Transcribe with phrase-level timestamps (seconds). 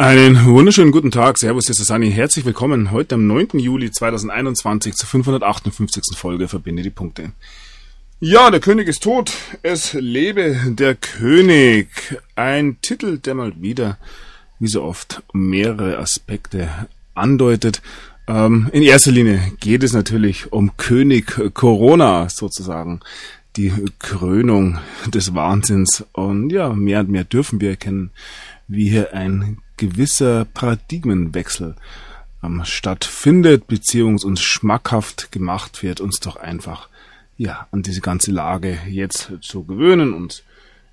[0.00, 2.10] Einen wunderschönen guten Tag, Servus, hier ist Sani.
[2.10, 3.58] Herzlich willkommen heute am 9.
[3.58, 6.16] Juli 2021 zur 558.
[6.16, 7.32] Folge Verbinde die Punkte.
[8.18, 9.30] Ja, der König ist tot.
[9.62, 11.88] Es lebe der König.
[12.34, 13.98] Ein Titel, der mal wieder,
[14.58, 16.70] wie so oft, mehrere Aspekte
[17.14, 17.82] andeutet.
[18.26, 23.00] Ähm, in erster Linie geht es natürlich um König Corona sozusagen.
[23.58, 26.06] Die Krönung des Wahnsinns.
[26.12, 28.12] Und ja, mehr und mehr dürfen wir erkennen,
[28.70, 31.74] wie hier ein gewisser Paradigmenwechsel
[32.42, 36.88] ähm, stattfindet, beziehungsweise uns schmackhaft gemacht wird, uns doch einfach
[37.36, 40.44] ja an diese ganze Lage jetzt zu gewöhnen und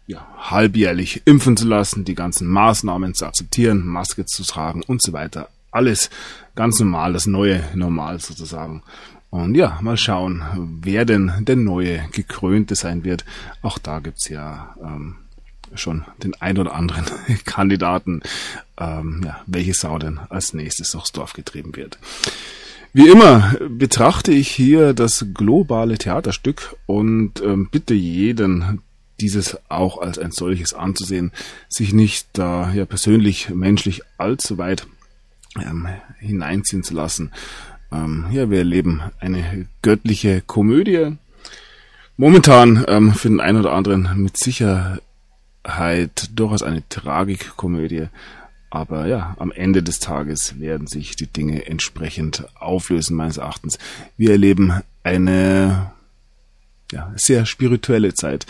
[0.08, 5.12] ja, halbjährlich impfen zu lassen, die ganzen Maßnahmen zu akzeptieren, Maske zu tragen und so
[5.14, 5.50] weiter.
[5.70, 6.10] Alles
[6.56, 8.84] ganz normal, das neue Normal sozusagen.
[9.30, 10.44] Und ja, mal schauen,
[10.82, 13.26] wer denn der neue Gekrönte sein wird.
[13.62, 15.18] Auch da gibt's ja ähm,
[15.76, 17.06] schon den ein oder anderen
[17.46, 18.22] Kandidaten,
[18.80, 21.98] ähm, ja, welche Sau denn als nächstes aufs Dorf getrieben wird.
[22.94, 28.82] Wie immer betrachte ich hier das globale Theaterstück und ähm, bitte jeden,
[29.20, 31.32] dieses auch als ein solches anzusehen,
[31.70, 34.88] sich nicht da ja persönlich, menschlich allzu weit
[35.58, 35.88] ähm,
[36.20, 37.32] hineinziehen zu lassen.
[37.92, 41.18] Ähm, ja, wir erleben eine göttliche Komödie.
[42.16, 44.38] Momentan ähm, für den einen oder anderen mit
[45.68, 48.08] Sicherheit durchaus eine Tragikkomödie.
[48.70, 53.78] Aber ja, am Ende des Tages werden sich die Dinge entsprechend auflösen, meines Erachtens.
[54.18, 55.92] Wir erleben eine
[56.92, 58.46] ja, sehr spirituelle Zeit,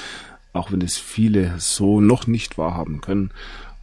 [0.53, 3.31] auch wenn es viele so noch nicht wahrhaben können.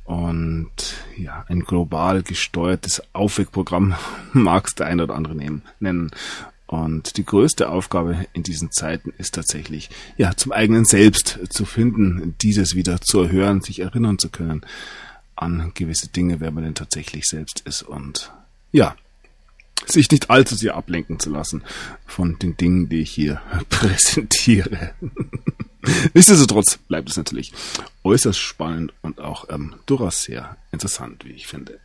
[0.04, 3.94] Und ja, ein global gesteuertes Aufweckprogramm
[4.32, 6.10] mag es der eine oder andere nehmen, nennen.
[6.66, 12.34] Und die größte Aufgabe in diesen Zeiten ist tatsächlich, ja, zum eigenen Selbst zu finden,
[12.40, 14.64] dieses wieder zu erhören, sich erinnern zu können
[15.36, 18.32] an gewisse Dinge, wer man denn tatsächlich selbst ist und
[18.72, 18.96] ja,
[19.86, 21.62] sich nicht allzu sehr ablenken zu lassen
[22.06, 24.94] von den Dingen, die ich hier präsentiere.
[26.14, 27.52] Nichtsdestotrotz bleibt es natürlich
[28.04, 31.78] äußerst spannend und auch ähm, durchaus sehr interessant, wie ich finde.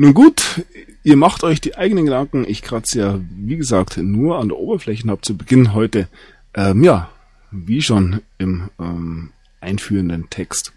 [0.00, 0.64] Nun gut,
[1.02, 2.44] ihr macht euch die eigenen Gedanken.
[2.46, 6.06] Ich kratze ja, wie gesagt, nur an der Oberfläche und habe zu Beginn heute,
[6.54, 7.10] ähm, ja,
[7.50, 10.72] wie schon im ähm, einführenden Text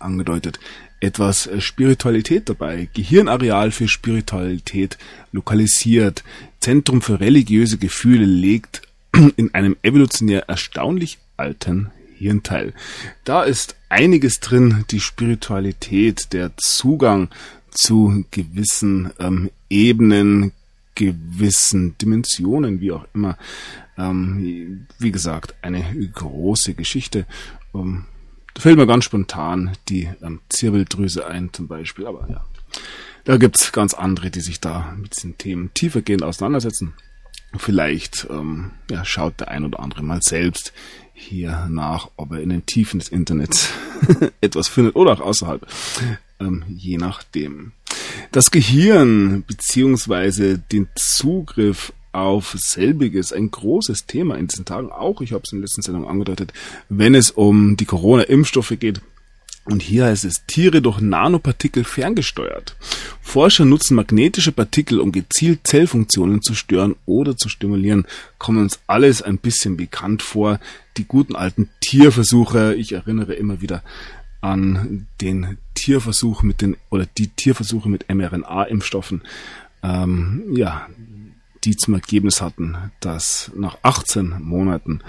[0.00, 0.58] angedeutet,
[0.98, 2.88] etwas äh, Spiritualität dabei.
[2.94, 4.98] Gehirnareal für Spiritualität
[5.30, 6.24] lokalisiert.
[6.58, 8.82] Zentrum für religiöse Gefühle legt
[9.36, 12.72] in einem evolutionär erstaunlich alten Hirnteil.
[13.22, 17.28] Da ist einiges drin, die Spiritualität, der Zugang
[17.72, 20.52] zu gewissen ähm, Ebenen,
[20.94, 23.36] gewissen Dimensionen, wie auch immer.
[23.98, 27.26] Ähm, wie gesagt, eine große Geschichte.
[27.74, 28.04] Ähm,
[28.54, 32.44] da fällt mir ganz spontan die ähm, Zirbeldrüse ein zum Beispiel, aber ja.
[33.24, 36.94] Da gibt's ganz andere, die sich da mit diesen Themen tiefergehend auseinandersetzen.
[37.56, 40.72] Vielleicht ähm, ja, schaut der ein oder andere mal selbst
[41.12, 43.70] hier nach, ob er in den Tiefen des Internets
[44.40, 45.66] etwas findet oder auch außerhalb,
[46.42, 47.72] ähm, je nachdem.
[48.30, 55.20] Das Gehirn beziehungsweise den Zugriff auf selbiges ein großes Thema in diesen Tagen auch.
[55.20, 56.52] Ich habe es in der letzten Sendung angedeutet,
[56.88, 59.00] wenn es um die Corona-Impfstoffe geht.
[59.64, 62.76] Und hier heißt es Tiere durch Nanopartikel ferngesteuert.
[63.20, 68.06] Forscher nutzen magnetische Partikel, um gezielt Zellfunktionen zu stören oder zu stimulieren.
[68.38, 70.58] Kommen uns alles ein bisschen bekannt vor.
[70.96, 73.84] Die guten alten Tierversuche, ich erinnere immer wieder
[74.42, 79.22] an den Tierversuch mit den oder die Tierversuche mit mRNA-Impfstoffen.
[79.82, 80.88] Ähm, ja,
[81.64, 85.00] die zum Ergebnis hatten, dass nach 18 Monaten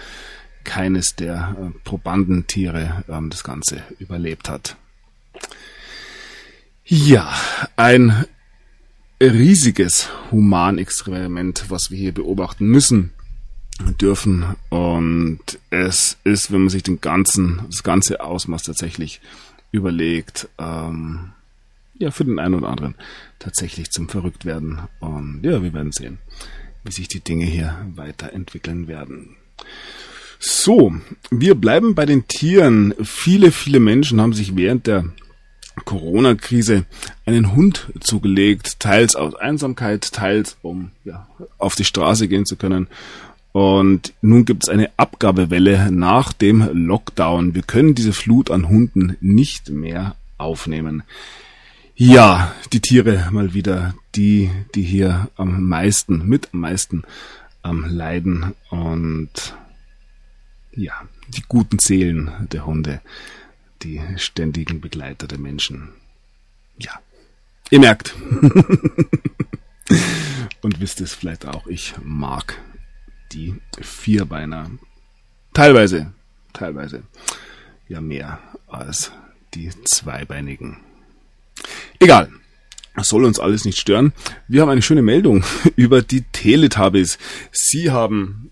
[0.64, 4.78] keines der äh, Probandentiere ähm, das Ganze überlebt hat.
[6.86, 7.34] Ja,
[7.76, 8.26] ein
[9.22, 13.13] riesiges Humanexperiment, was wir hier beobachten müssen
[13.92, 14.56] dürfen.
[14.70, 15.40] Und
[15.70, 19.22] es ist, wenn man sich den ganzen, das ganze Ausmaß tatsächlich
[19.72, 21.32] überlegt, ähm,
[21.98, 22.96] ja, für den einen oder anderen
[23.40, 24.80] tatsächlich zum Verrücktwerden.
[25.00, 26.18] Und ja, wir werden sehen,
[26.84, 29.36] wie sich die Dinge hier weiterentwickeln werden.
[30.40, 30.94] So,
[31.32, 32.94] wir bleiben bei den Tieren.
[33.02, 35.06] Viele, viele Menschen haben sich während der
[35.86, 36.86] Corona-Krise
[37.26, 41.28] einen Hund zugelegt, teils aus Einsamkeit, teils um ja,
[41.58, 42.88] auf die Straße gehen zu können.
[43.54, 47.56] Und nun gibt es eine Abgabewelle nach dem Lockdown.
[47.56, 51.04] Wir können diese Flut an Hunden nicht mehr aufnehmen.
[51.96, 57.04] Ja, die Tiere mal wieder, die, die hier am meisten, mit am meisten
[57.64, 59.56] ähm, leiden und
[60.76, 60.94] ja,
[61.30, 63.00] die guten Seelen der Hunde,
[63.84, 65.90] die ständigen Begleiter der Menschen.
[66.80, 67.00] Ja,
[67.74, 68.14] Ihr merkt.
[70.62, 72.62] Und wisst es vielleicht auch, ich mag
[73.34, 74.72] die Vierbeiner.
[75.54, 76.14] Teilweise,
[76.54, 77.04] teilweise
[77.88, 79.12] ja mehr als
[79.54, 80.78] die Zweibeinigen.
[82.00, 82.30] Egal.
[82.96, 84.14] Das soll uns alles nicht stören.
[84.48, 85.44] Wir haben eine schöne Meldung
[85.76, 87.18] über die Teletubbies.
[87.52, 88.52] Sie haben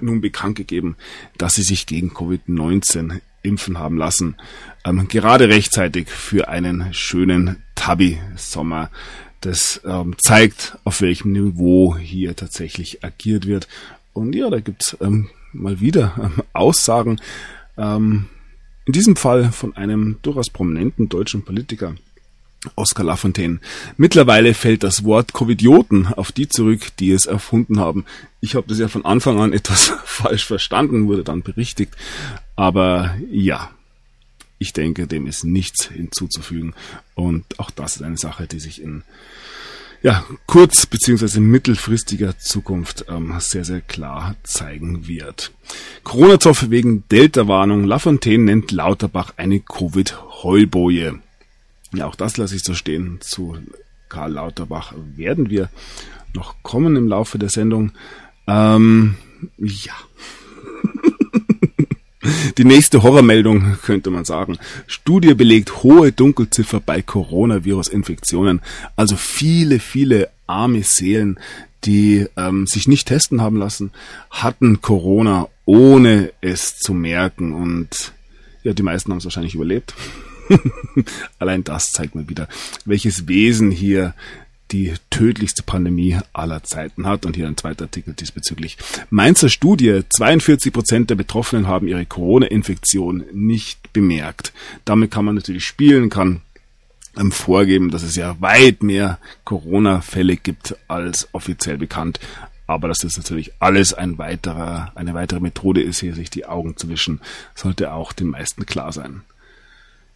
[0.00, 0.96] nun bekannt gegeben,
[1.38, 4.36] dass sie sich gegen Covid-19 impfen haben lassen.
[4.84, 8.90] Ähm, gerade rechtzeitig für einen schönen Tabby-Sommer.
[9.40, 13.68] Das ähm, zeigt, auf welchem Niveau hier tatsächlich agiert wird.
[14.12, 17.20] Und ja, da gibt's ähm, mal wieder ähm, Aussagen.
[17.76, 18.26] Ähm,
[18.86, 21.94] in diesem Fall von einem durchaus prominenten deutschen Politiker.
[22.76, 23.58] Oskar Lafontaine.
[23.96, 28.04] Mittlerweile fällt das Wort Covidioten auf die zurück, die es erfunden haben.
[28.40, 31.94] Ich habe das ja von Anfang an etwas falsch verstanden, wurde dann berichtigt.
[32.56, 33.70] Aber ja,
[34.58, 36.74] ich denke, dem ist nichts hinzuzufügen.
[37.14, 39.04] Und auch das ist eine Sache, die sich in
[40.02, 41.40] ja, kurz- bzw.
[41.40, 45.52] mittelfristiger Zukunft ähm, sehr, sehr klar zeigen wird.
[46.04, 47.84] Corona-Zoff wegen Delta-Warnung.
[47.84, 51.20] Lafontaine nennt Lauterbach eine Covid-Heulboje.
[51.92, 53.18] Ja, auch das lasse ich so stehen.
[53.20, 53.58] Zu
[54.08, 55.68] Karl Lauterbach werden wir
[56.34, 57.92] noch kommen im Laufe der Sendung.
[58.46, 59.16] Ähm,
[59.58, 59.94] ja.
[62.58, 64.58] Die nächste Horrormeldung könnte man sagen.
[64.86, 68.60] Studie belegt hohe Dunkelziffer bei Coronavirus-Infektionen.
[68.94, 71.38] Also viele, viele arme Seelen,
[71.84, 73.90] die ähm, sich nicht testen haben lassen,
[74.30, 77.54] hatten Corona, ohne es zu merken.
[77.54, 78.12] Und
[78.64, 79.94] ja, die meisten haben es wahrscheinlich überlebt.
[81.38, 82.48] Allein das zeigt mir wieder,
[82.84, 84.14] welches Wesen hier
[84.72, 87.26] die tödlichste Pandemie aller Zeiten hat.
[87.26, 88.76] Und hier ein zweiter Artikel diesbezüglich.
[89.10, 94.52] Mainzer Studie, 42 Prozent der Betroffenen haben ihre Corona-Infektion nicht bemerkt.
[94.84, 96.40] Damit kann man natürlich spielen, kann
[97.18, 102.20] ähm, vorgeben, dass es ja weit mehr Corona-Fälle gibt als offiziell bekannt.
[102.66, 106.76] Aber dass das natürlich alles ein weiterer, eine weitere Methode ist, hier sich die Augen
[106.76, 107.20] zu wischen,
[107.56, 109.22] sollte auch den meisten klar sein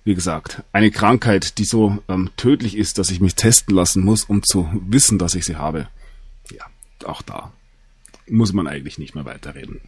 [0.04, 4.24] wie gesagt, eine Krankheit, die so ähm, tödlich ist, dass ich mich testen lassen muss,
[4.24, 5.88] um zu wissen, dass ich sie habe.
[6.50, 6.66] Ja,
[7.04, 7.52] auch da
[8.28, 9.80] muss man eigentlich nicht mehr weiterreden.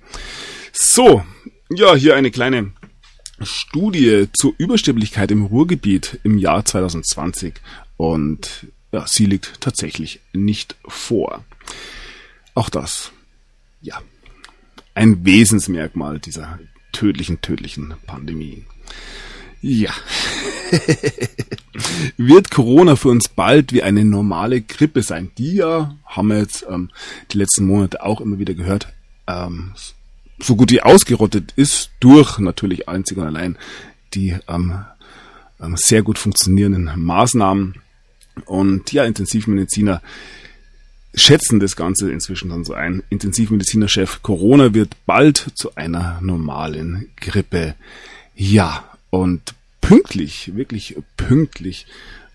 [0.72, 1.24] So,
[1.70, 2.72] ja, hier eine kleine
[3.40, 7.54] Studie zur Übersterblichkeit im Ruhrgebiet im Jahr 2020
[7.96, 11.44] und ja, sie liegt tatsächlich nicht vor.
[12.54, 13.12] Auch das,
[13.82, 14.00] ja,
[14.94, 16.58] ein Wesensmerkmal dieser
[16.92, 18.64] tödlichen, tödlichen Pandemie.
[19.60, 19.92] Ja.
[22.16, 25.30] Wird Corona für uns bald wie eine normale Grippe sein?
[25.38, 26.90] Die ja, haben wir jetzt ähm,
[27.32, 28.92] die letzten Monate auch immer wieder gehört,
[29.26, 29.72] ähm,
[30.38, 33.56] so gut wie ausgerottet ist durch natürlich einzig und allein
[34.14, 34.84] die ähm,
[35.60, 37.76] ähm, sehr gut funktionierenden Maßnahmen.
[38.44, 40.02] Und ja, Intensivmediziner
[41.14, 43.02] schätzen das Ganze inzwischen dann so ein.
[43.08, 47.74] Intensivmedizinerchef Corona wird bald zu einer normalen Grippe.
[48.34, 51.86] Ja, und pünktlich, wirklich pünktlich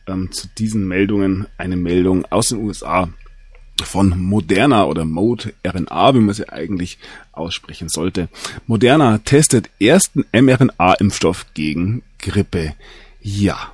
[0.07, 3.09] ähm, zu diesen Meldungen eine Meldung aus den USA
[3.83, 6.98] von Moderna oder Mode RNA, wie man sie eigentlich
[7.31, 8.29] aussprechen sollte.
[8.67, 12.75] Moderna testet ersten mRNA-Impfstoff gegen Grippe.
[13.22, 13.72] Ja,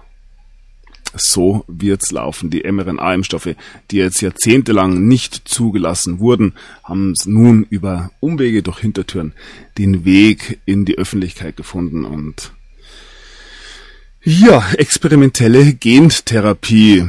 [1.16, 2.50] so wird's laufen.
[2.50, 3.56] Die mRNA-Impfstoffe,
[3.92, 9.34] die jetzt jahrzehntelang nicht zugelassen wurden, haben nun über Umwege durch Hintertüren
[9.78, 12.54] den Weg in die Öffentlichkeit gefunden und
[14.30, 17.08] ja, experimentelle Gentherapie.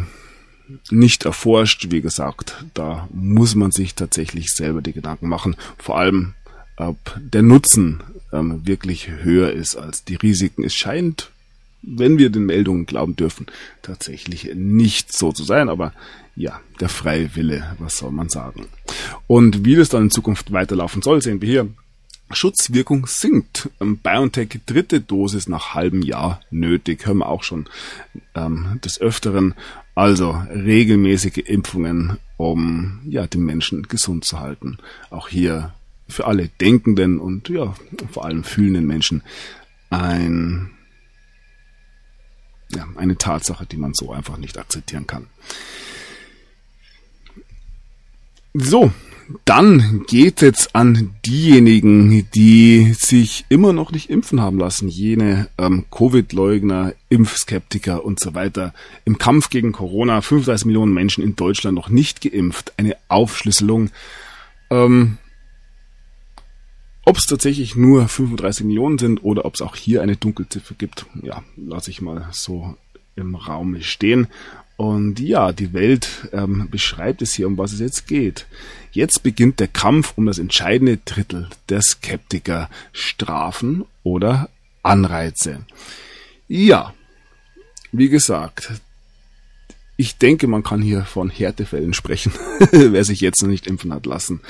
[0.90, 2.64] Nicht erforscht, wie gesagt.
[2.74, 5.56] Da muss man sich tatsächlich selber die Gedanken machen.
[5.78, 6.34] Vor allem,
[6.76, 10.62] ob der Nutzen ähm, wirklich höher ist als die Risiken.
[10.62, 11.30] Es scheint,
[11.82, 13.46] wenn wir den Meldungen glauben dürfen,
[13.82, 15.68] tatsächlich nicht so zu sein.
[15.68, 15.92] Aber
[16.36, 18.66] ja, der freie Wille, was soll man sagen?
[19.26, 21.68] Und wie das dann in Zukunft weiterlaufen soll, sehen wir hier
[22.30, 23.70] Schutzwirkung sinkt.
[23.80, 27.06] Ähm, BioNTech dritte Dosis nach halbem Jahr nötig.
[27.06, 27.68] Hören wir auch schon
[28.34, 29.54] ähm, des Öfteren.
[29.94, 34.78] Also regelmäßige Impfungen, um ja den Menschen gesund zu halten.
[35.10, 35.74] Auch hier
[36.08, 37.74] für alle denkenden und ja
[38.12, 39.22] vor allem fühlenden Menschen
[39.90, 40.70] ein
[42.70, 45.26] ja, eine Tatsache, die man so einfach nicht akzeptieren kann.
[48.54, 48.92] So,
[49.44, 55.84] dann geht es an diejenigen, die sich immer noch nicht impfen haben lassen, jene ähm,
[55.90, 58.72] Covid-Leugner, Impfskeptiker und so weiter.
[59.04, 62.72] Im Kampf gegen Corona 35 Millionen Menschen in Deutschland noch nicht geimpft.
[62.78, 63.90] Eine Aufschlüsselung.
[64.70, 65.18] Ähm,
[67.04, 71.06] ob es tatsächlich nur 35 Millionen sind oder ob es auch hier eine Dunkelziffer gibt,
[71.22, 72.76] ja, lasse ich mal so
[73.16, 74.28] im Raum stehen.
[74.78, 78.46] Und ja, die Welt ähm, beschreibt es hier, um was es jetzt geht.
[78.92, 82.70] Jetzt beginnt der Kampf um das entscheidende Drittel der Skeptiker.
[82.92, 84.48] Strafen oder
[84.84, 85.66] Anreize.
[86.46, 86.94] Ja,
[87.90, 88.70] wie gesagt,
[89.96, 92.32] ich denke, man kann hier von Härtefällen sprechen.
[92.70, 94.42] Wer sich jetzt noch nicht impfen hat lassen,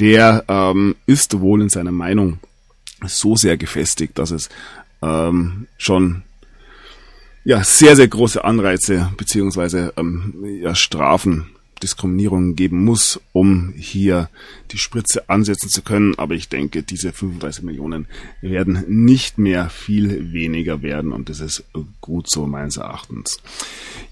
[0.00, 2.40] der ähm, ist wohl in seiner Meinung
[3.06, 4.48] so sehr gefestigt, dass es
[5.02, 6.24] ähm, schon
[7.48, 11.46] ja, sehr, sehr große Anreize beziehungsweise ähm, ja, Strafen,
[11.82, 14.28] Diskriminierungen geben muss, um hier
[14.70, 16.14] die Spritze ansetzen zu können.
[16.18, 18.06] Aber ich denke, diese 35 Millionen
[18.42, 21.64] werden nicht mehr viel weniger werden und das ist
[22.02, 23.40] gut so meines Erachtens.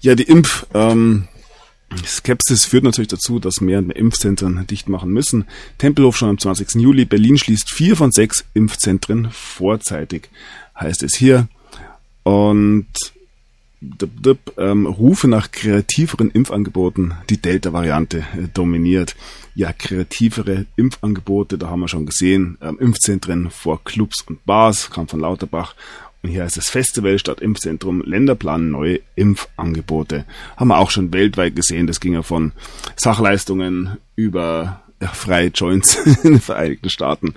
[0.01, 0.65] Ja, die Impf...
[0.73, 1.27] Ähm,
[2.05, 5.45] Skepsis führt natürlich dazu, dass mehr und mehr Impfzentren dicht machen müssen.
[5.77, 6.81] Tempelhof schon am 20.
[6.81, 7.05] Juli.
[7.05, 10.29] Berlin schließt vier von sechs Impfzentren vorzeitig,
[10.75, 11.47] heißt es hier.
[12.23, 12.87] Und
[13.81, 19.15] dip, dip, ähm, Rufe nach kreativeren Impfangeboten, die Delta-Variante äh, dominiert.
[19.55, 25.07] Ja, kreativere Impfangebote, da haben wir schon gesehen, ähm, Impfzentren vor Clubs und Bars, kam
[25.07, 25.75] von Lauterbach.
[26.23, 30.25] Und hier heißt es Festival statt Impfzentrum, Länderplan neue Impfangebote.
[30.55, 32.53] Haben wir auch schon weltweit gesehen, das ging ja von
[32.95, 37.35] Sachleistungen über ja, freie Joints in den Vereinigten Staaten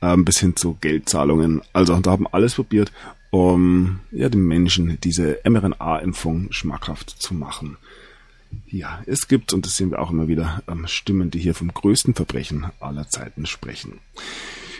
[0.00, 1.60] ähm, bis hin zu Geldzahlungen.
[1.72, 2.90] Also da haben alles probiert
[3.34, 7.78] um ja, den Menschen diese mRNA-Impfung schmackhaft zu machen.
[8.68, 11.74] Ja, es gibt, und das sehen wir auch immer wieder, ähm, Stimmen, die hier vom
[11.74, 13.98] größten Verbrechen aller Zeiten sprechen.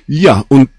[0.06, 0.70] Ja, und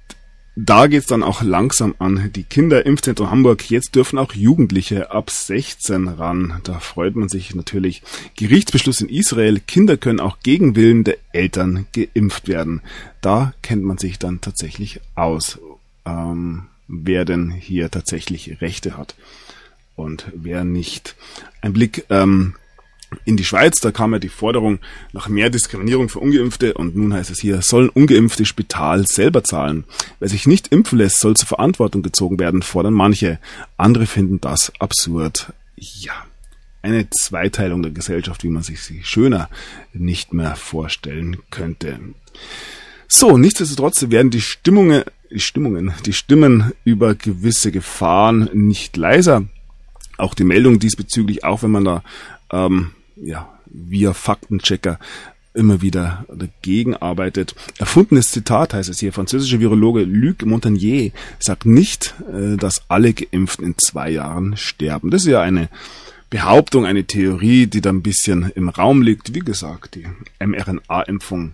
[0.55, 3.69] da geht's dann auch langsam an die Kinderimpfzentrum Hamburg.
[3.69, 6.61] Jetzt dürfen auch Jugendliche ab 16 ran.
[6.63, 8.03] Da freut man sich natürlich.
[8.37, 9.59] Gerichtsbeschluss in Israel.
[9.59, 12.81] Kinder können auch gegen Willen der Eltern geimpft werden.
[13.19, 15.59] Da kennt man sich dann tatsächlich aus.
[16.05, 19.15] Ähm, wer denn hier tatsächlich Rechte hat
[19.95, 21.15] und wer nicht.
[21.61, 22.55] Ein Blick ähm,
[23.23, 24.79] in die Schweiz, da kam ja die Forderung
[25.13, 29.85] nach mehr Diskriminierung für Ungeimpfte und nun heißt es hier, sollen Ungeimpfte Spital selber zahlen.
[30.19, 33.39] Wer sich nicht impfen lässt, soll zur Verantwortung gezogen werden, fordern manche.
[33.77, 35.53] Andere finden das absurd.
[35.77, 36.13] Ja,
[36.81, 39.49] eine Zweiteilung der Gesellschaft, wie man sich sie schöner
[39.93, 41.99] nicht mehr vorstellen könnte.
[43.07, 45.03] So, nichtsdestotrotz werden die Stimmungen,
[45.35, 49.43] Stimmungen, die Stimmen über gewisse Gefahren nicht leiser.
[50.17, 52.03] Auch die Meldung diesbezüglich, auch wenn man da
[52.51, 54.99] ähm, ja, via Faktenchecker
[55.53, 57.55] immer wieder dagegen arbeitet.
[57.79, 59.13] Erfundenes Zitat heißt es hier.
[59.13, 65.09] Französischer Virologe Luc Montagnier sagt nicht, äh, dass alle Geimpften in zwei Jahren sterben.
[65.11, 65.69] Das ist ja eine
[66.29, 69.33] Behauptung, eine Theorie, die da ein bisschen im Raum liegt.
[69.33, 70.05] Wie gesagt, die
[70.45, 71.53] mRNA-Impfung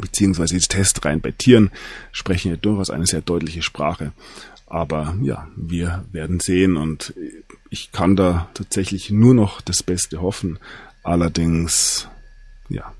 [0.00, 1.70] beziehungsweise die Testreihen bei Tieren
[2.12, 4.12] sprechen ja durchaus eine sehr deutliche Sprache.
[4.66, 7.14] Aber ja, wir werden sehen und
[7.70, 10.58] ich kann da tatsächlich nur noch das Beste hoffen.
[11.02, 12.08] Allerdings,
[12.68, 12.92] ja,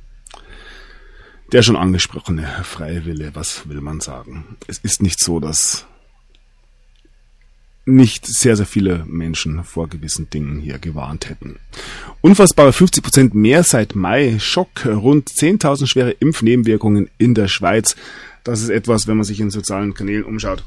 [1.52, 4.56] der schon angesprochene freie Wille, was will man sagen?
[4.66, 5.86] Es ist nicht so, dass
[7.88, 11.56] nicht sehr, sehr viele Menschen vor gewissen Dingen hier gewarnt hätten.
[12.20, 14.38] Unfassbare 50 Prozent mehr seit Mai.
[14.38, 14.86] Schock.
[14.86, 17.96] Rund 10.000 schwere Impfnebenwirkungen in der Schweiz.
[18.44, 20.64] Das ist etwas, wenn man sich in sozialen Kanälen umschaut,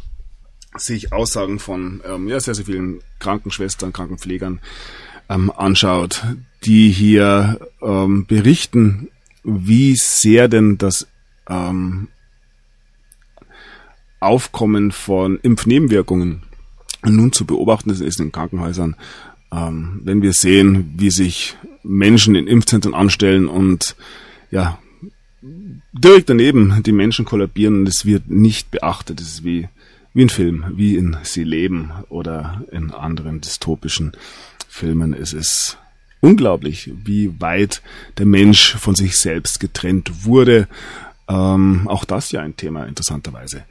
[0.77, 4.59] sehe ich Aussagen von ähm, ja, sehr, sehr vielen Krankenschwestern, Krankenpflegern
[5.29, 6.23] ähm, anschaut,
[6.63, 9.09] die hier ähm, berichten,
[9.43, 11.07] wie sehr denn das
[11.49, 12.07] ähm,
[14.19, 16.43] Aufkommen von Impfnebenwirkungen
[17.03, 18.95] nun zu beobachten ist, ist in Krankenhäusern,
[19.51, 23.95] ähm, wenn wir sehen, wie sich Menschen in Impfzentren anstellen und
[24.51, 24.79] ja,
[25.91, 29.19] direkt daneben die Menschen kollabieren, das wird nicht beachtet.
[29.19, 29.67] Das ist wie,
[30.13, 34.11] wie ein Film, wie in Sie leben oder in anderen dystopischen
[34.67, 35.13] Filmen.
[35.13, 35.77] Es ist
[36.19, 37.81] unglaublich, wie weit
[38.17, 40.67] der Mensch von sich selbst getrennt wurde.
[41.27, 43.63] Ähm, auch das ja ein Thema interessanterweise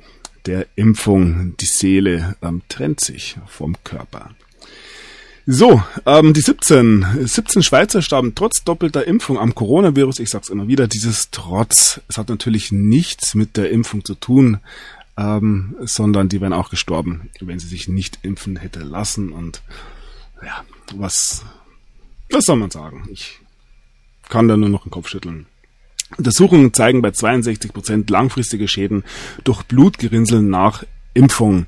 [0.47, 1.55] der Impfung.
[1.61, 4.31] Die Seele ähm, trennt sich vom Körper.
[5.47, 10.21] So, ähm, die 17, 17 Schweizer starben trotz doppelter Impfung am Coronavirus.
[10.21, 14.59] Ich sag's immer wieder, dieses Trotz, es hat natürlich nichts mit der Impfung zu tun,
[15.17, 19.33] ähm, sondern die wären auch gestorben, wenn sie sich nicht impfen hätte lassen.
[19.33, 19.63] Und
[20.45, 21.45] ja, was,
[22.31, 23.09] was soll man sagen?
[23.11, 23.41] Ich
[24.29, 25.47] kann da nur noch den Kopf schütteln.
[26.17, 29.05] Untersuchungen zeigen bei 62 Prozent langfristige Schäden
[29.45, 31.67] durch Blutgerinnsel nach Impfung.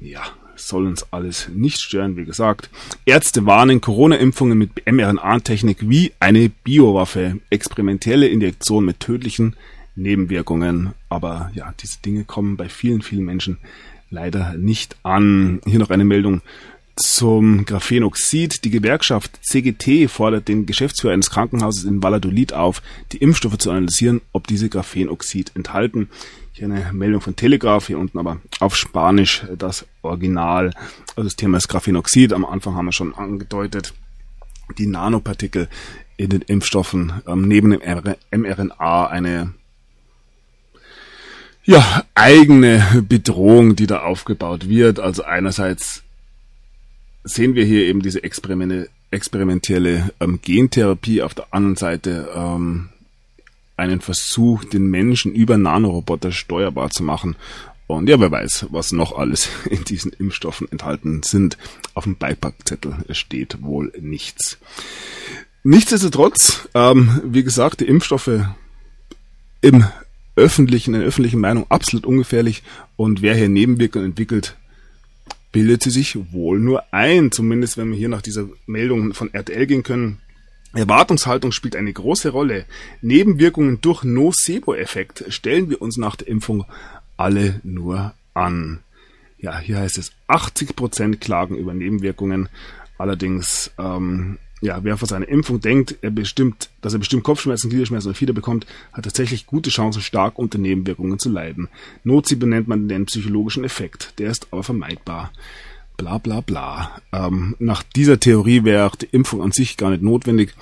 [0.00, 0.22] Ja,
[0.56, 2.70] soll uns alles nicht stören, wie gesagt.
[3.04, 7.38] Ärzte warnen Corona-Impfungen mit mRNA-Technik wie eine Biowaffe.
[7.50, 9.56] Experimentelle Injektion mit tödlichen
[9.96, 10.94] Nebenwirkungen.
[11.08, 13.58] Aber ja, diese Dinge kommen bei vielen, vielen Menschen
[14.10, 15.60] leider nicht an.
[15.66, 16.42] Hier noch eine Meldung
[16.98, 18.64] zum Graphenoxid.
[18.64, 24.20] Die Gewerkschaft CGT fordert den Geschäftsführer eines Krankenhauses in Valladolid auf, die Impfstoffe zu analysieren,
[24.32, 26.08] ob diese Graphenoxid enthalten.
[26.52, 30.74] Hier eine Meldung von Telegraph, hier unten aber auf Spanisch das Original.
[31.16, 32.32] Also das Thema ist Graphenoxid.
[32.32, 33.94] Am Anfang haben wir schon angedeutet.
[34.76, 35.68] Die Nanopartikel
[36.16, 37.80] in den Impfstoffen ähm, neben dem
[38.30, 39.54] mRNA eine
[41.64, 45.00] ja, eigene Bedrohung, die da aufgebaut wird.
[45.00, 46.02] Also einerseits
[47.28, 52.88] sehen wir hier eben diese Experimente, experimentelle ähm, Gentherapie, auf der anderen Seite ähm,
[53.76, 57.36] einen Versuch, den Menschen über Nanoroboter steuerbar zu machen.
[57.86, 61.56] Und ja, wer weiß, was noch alles in diesen Impfstoffen enthalten sind.
[61.94, 64.58] Auf dem Beipackzettel steht wohl nichts.
[65.64, 68.40] Nichtsdestotrotz, ähm, wie gesagt, die Impfstoffe
[69.60, 69.84] im
[70.36, 72.62] öffentlichen, in der öffentlichen Meinung absolut ungefährlich
[72.96, 74.56] und wer hier Nebenwirkungen entwickelt,
[75.58, 79.66] bildet sie sich wohl nur ein, zumindest wenn wir hier nach dieser Meldung von RTL
[79.66, 80.20] gehen können.
[80.72, 82.64] Erwartungshaltung spielt eine große Rolle.
[83.02, 86.64] Nebenwirkungen durch Nocebo-Effekt stellen wir uns nach der Impfung
[87.16, 88.78] alle nur an.
[89.40, 92.48] Ja, hier heißt es 80% klagen über Nebenwirkungen.
[92.96, 98.08] Allerdings ähm, ja, wer vor seiner Impfung denkt, er bestimmt, dass er bestimmt Kopfschmerzen, Gliederschmerzen
[98.08, 101.68] oder Fieber bekommt, hat tatsächlich gute Chancen, stark unter Nebenwirkungen zu leiden.
[102.04, 104.18] Nocebo nennt man den psychologischen Effekt.
[104.18, 105.30] Der ist aber vermeidbar.
[105.96, 107.00] Bla bla bla.
[107.12, 110.54] Ähm, nach dieser Theorie wäre die Impfung an sich gar nicht notwendig,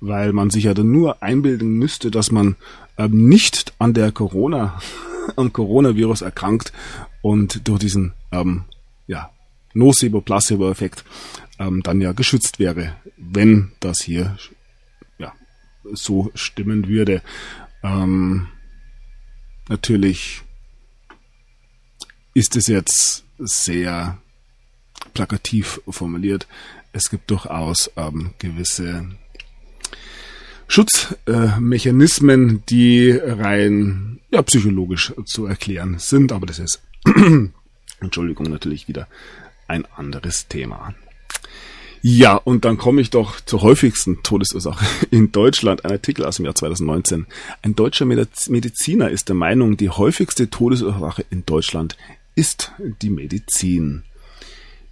[0.00, 2.56] weil man sich ja dann nur einbilden müsste, dass man
[2.98, 4.80] ähm, nicht an der Corona,
[5.36, 6.72] am Coronavirus erkrankt
[7.22, 8.64] und durch diesen ähm,
[9.06, 9.30] ja,
[9.74, 11.04] Nocebo-Placebo-Effekt
[11.58, 14.36] ähm, dann ja geschützt wäre, wenn das hier
[15.18, 15.32] ja,
[15.92, 17.22] so stimmen würde.
[17.82, 18.48] Ähm,
[19.68, 20.42] natürlich
[22.34, 24.18] ist es jetzt sehr
[25.12, 26.46] plakativ formuliert.
[26.92, 29.06] Es gibt durchaus ähm, gewisse
[30.66, 36.82] Schutzmechanismen, äh, die rein ja, psychologisch zu erklären sind, aber das ist
[38.00, 39.08] Entschuldigung natürlich wieder
[39.68, 40.94] ein anderes Thema.
[42.06, 45.86] Ja, und dann komme ich doch zur häufigsten Todesursache in Deutschland.
[45.86, 47.26] Ein Artikel aus dem Jahr 2019.
[47.62, 51.96] Ein deutscher Mediziner ist der Meinung, die häufigste Todesursache in Deutschland
[52.34, 54.02] ist die Medizin.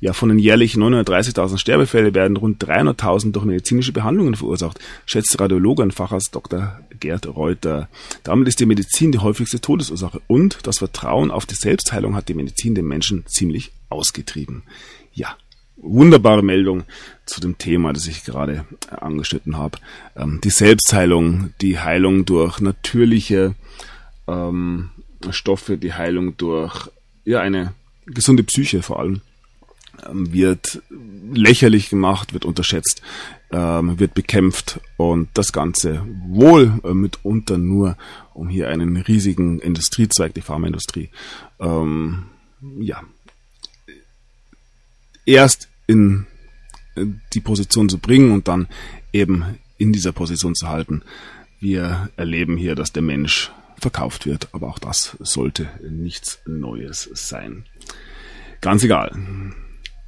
[0.02, 5.80] Ja, von den jährlich 930.000 Sterbefällen werden rund 300.000 durch medizinische Behandlungen verursacht, schätzt Radiologe
[5.80, 6.80] und Facharzt Dr.
[6.98, 7.88] Gerd Reuter.
[8.24, 12.34] Damit ist die Medizin die häufigste Todesursache und das Vertrauen auf die Selbstheilung hat die
[12.34, 14.64] Medizin den Menschen ziemlich ausgetrieben.
[15.14, 15.36] Ja,
[15.76, 16.82] wunderbare Meldung
[17.24, 19.78] zu dem Thema, das ich gerade angeschnitten habe.
[20.16, 23.54] Ähm, die Selbstheilung, die Heilung durch natürliche
[24.26, 24.90] ähm,
[25.30, 26.90] Stoffe, die Heilung durch
[27.24, 27.72] ja eine
[28.06, 29.20] gesunde Psyche vor allem
[30.08, 30.82] wird
[31.32, 33.02] lächerlich gemacht, wird unterschätzt,
[33.52, 37.96] ähm, wird bekämpft und das Ganze wohl äh, mitunter nur,
[38.34, 41.10] um hier einen riesigen Industriezweig, die Pharmaindustrie,
[41.60, 42.24] ähm,
[42.78, 43.02] ja,
[45.26, 46.26] erst in
[47.32, 48.68] die Position zu bringen und dann
[49.12, 51.02] eben in dieser Position zu halten.
[51.60, 57.64] Wir erleben hier, dass der Mensch verkauft wird, aber auch das sollte nichts Neues sein.
[58.60, 59.12] Ganz egal.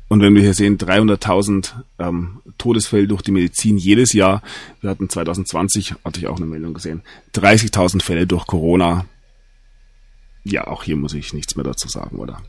[0.09, 4.43] Und wenn wir hier sehen, 300.000 ähm, Todesfälle durch die Medizin jedes Jahr.
[4.81, 7.03] Wir hatten 2020, hatte ich auch eine Meldung gesehen,
[7.35, 9.07] 30.000 Fälle durch Corona.
[10.45, 12.43] Ja, auch hier muss ich nichts mehr dazu sagen, oder?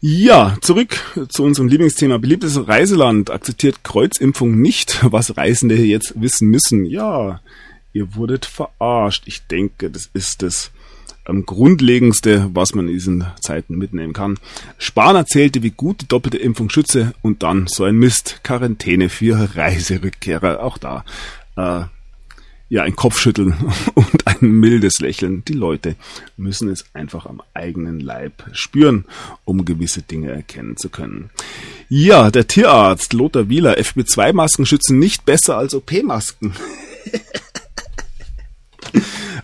[0.00, 0.98] Ja, zurück
[1.28, 2.16] zu unserem Lieblingsthema.
[2.16, 6.86] Beliebtes Reiseland akzeptiert Kreuzimpfung nicht, was Reisende jetzt wissen müssen.
[6.86, 7.42] Ja,
[7.92, 9.24] ihr wurdet verarscht.
[9.26, 10.70] Ich denke, das ist das
[11.26, 14.38] ähm, Grundlegendste, was man in diesen Zeiten mitnehmen kann.
[14.78, 18.40] Spahn erzählte, wie gut die doppelte Impfung schütze und dann so ein Mist.
[18.42, 20.62] Quarantäne für Reiserückkehrer.
[20.62, 21.04] Auch da.
[21.56, 21.84] Äh,
[22.70, 23.54] ja, ein Kopfschütteln
[23.94, 25.44] und ein mildes Lächeln.
[25.44, 25.96] Die Leute
[26.36, 29.04] müssen es einfach am eigenen Leib spüren,
[29.44, 31.30] um gewisse Dinge erkennen zu können.
[31.88, 36.54] Ja, der Tierarzt Lothar Wieler, FB2-Masken schützen nicht besser als OP-Masken.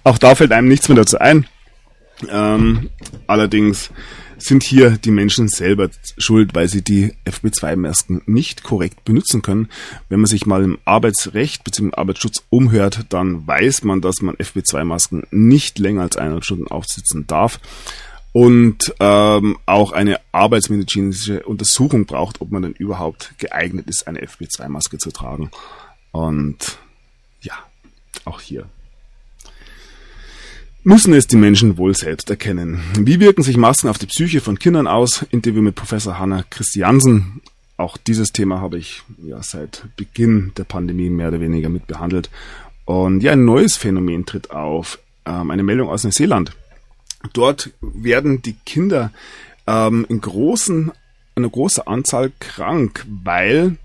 [0.04, 1.46] Auch da fällt einem nichts mehr dazu ein.
[2.28, 2.90] Ähm,
[3.26, 3.90] allerdings
[4.38, 9.68] sind hier die Menschen selber schuld, weil sie die FB2-Masken nicht korrekt benutzen können.
[10.08, 11.92] Wenn man sich mal im Arbeitsrecht bzw.
[11.92, 17.60] Arbeitsschutz umhört, dann weiß man, dass man FB2-Masken nicht länger als eineinhalb Stunden aufsitzen darf
[18.32, 24.98] und ähm, auch eine arbeitsmedizinische Untersuchung braucht, ob man denn überhaupt geeignet ist, eine FB2-Maske
[24.98, 25.50] zu tragen.
[26.12, 26.78] Und
[27.40, 27.54] ja,
[28.26, 28.68] auch hier
[30.86, 32.80] müssen es die Menschen wohl selbst erkennen.
[32.96, 35.26] Wie wirken sich Masken auf die Psyche von Kindern aus?
[35.30, 37.42] Interview mit Professor Hanna Christiansen.
[37.76, 42.30] auch dieses Thema habe ich ja seit Beginn der Pandemie mehr oder weniger mit behandelt.
[42.84, 45.00] Und ja, ein neues Phänomen tritt auf.
[45.26, 46.52] Ähm, eine Meldung aus Neuseeland.
[47.32, 49.12] Dort werden die Kinder
[49.66, 50.92] ähm, in großen,
[51.34, 53.76] eine große Anzahl krank, weil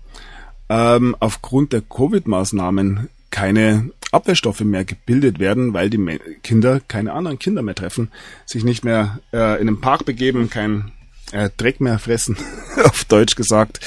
[0.68, 7.62] ähm, aufgrund der Covid-Maßnahmen keine Abwehrstoffe mehr gebildet werden, weil die Kinder keine anderen Kinder
[7.62, 8.12] mehr treffen,
[8.46, 10.92] sich nicht mehr äh, in den Park begeben, kein
[11.32, 12.36] äh, Dreck mehr fressen,
[12.84, 13.80] auf Deutsch gesagt,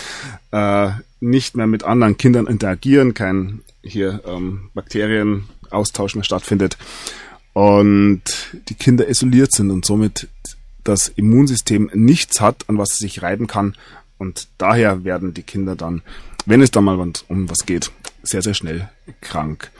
[0.51, 0.89] äh,
[1.21, 6.77] nicht mehr mit anderen Kindern interagieren, kein hier ähm, Bakterienaustausch mehr stattfindet
[7.53, 8.23] und
[8.67, 10.27] die Kinder isoliert sind und somit
[10.83, 13.75] das Immunsystem nichts hat, an was es sich reiben kann
[14.17, 16.01] und daher werden die Kinder dann,
[16.47, 17.91] wenn es dann mal um was geht,
[18.25, 18.89] sehr, sehr schnell
[19.21, 19.71] krank.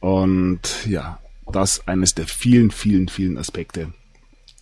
[0.00, 1.18] Und ja,
[1.52, 3.92] das eines der vielen, vielen, vielen Aspekte,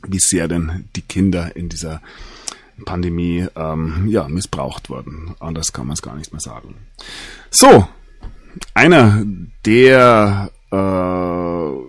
[0.06, 2.00] wie sehr denn die Kinder in dieser
[2.84, 5.34] Pandemie ähm, ja, missbraucht wurden.
[5.40, 6.74] Anders kann man es gar nicht mehr sagen.
[7.50, 7.88] So,
[8.74, 9.22] einer
[9.64, 11.84] der äh,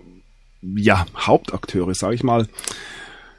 [0.78, 2.48] ja, Hauptakteure, sage ich mal,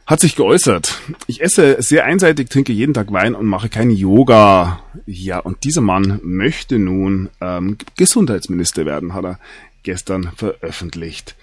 [0.07, 1.01] hat sich geäußert.
[1.27, 4.81] Ich esse sehr einseitig, trinke jeden Tag Wein und mache kein Yoga.
[5.05, 9.41] Ja, und dieser Mann möchte nun ähm, Gesundheitsminister werden, hat er
[9.83, 11.35] gestern veröffentlicht.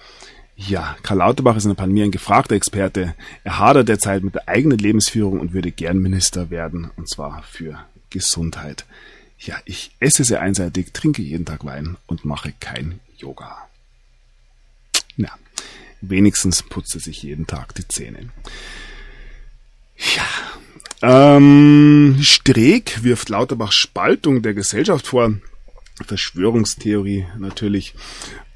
[0.55, 3.15] Ja, Karl Lauterbach ist in der Pandemie ein gefragter Experte.
[3.43, 7.79] Er hadert derzeit mit der eigenen Lebensführung und würde gern Minister werden, und zwar für
[8.11, 8.85] Gesundheit.
[9.39, 13.57] Ja, ich esse sehr einseitig, trinke jeden Tag Wein und mache kein Yoga.
[15.17, 15.31] Ja,
[16.09, 18.29] wenigstens putzt er sich jeden Tag die Zähne.
[20.15, 20.25] Ja,
[21.03, 25.33] ähm, Streeck wirft Lauterbach Spaltung der Gesellschaft vor.
[26.05, 27.93] Verschwörungstheorie natürlich.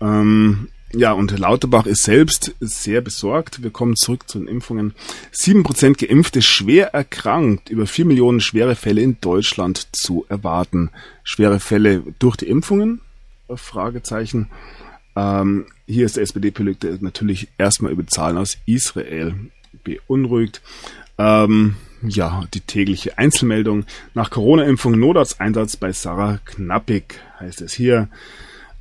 [0.02, 3.62] Ähm, ja, und Lauterbach ist selbst sehr besorgt.
[3.62, 4.94] Wir kommen zurück zu den Impfungen.
[5.32, 10.90] Sieben Prozent Geimpfte schwer erkrankt, über vier Millionen schwere Fälle in Deutschland zu erwarten.
[11.24, 13.02] Schwere Fälle durch die Impfungen?
[13.54, 14.50] Fragezeichen.
[15.18, 19.36] Ähm, hier ist der SPD-Politiker natürlich erstmal über Zahlen aus Israel
[19.84, 20.62] beunruhigt.
[21.18, 23.86] Ähm, ja, die tägliche Einzelmeldung.
[24.14, 28.10] Nach Corona-Impfung Notarzteinsatz bei Sarah Knappig heißt es hier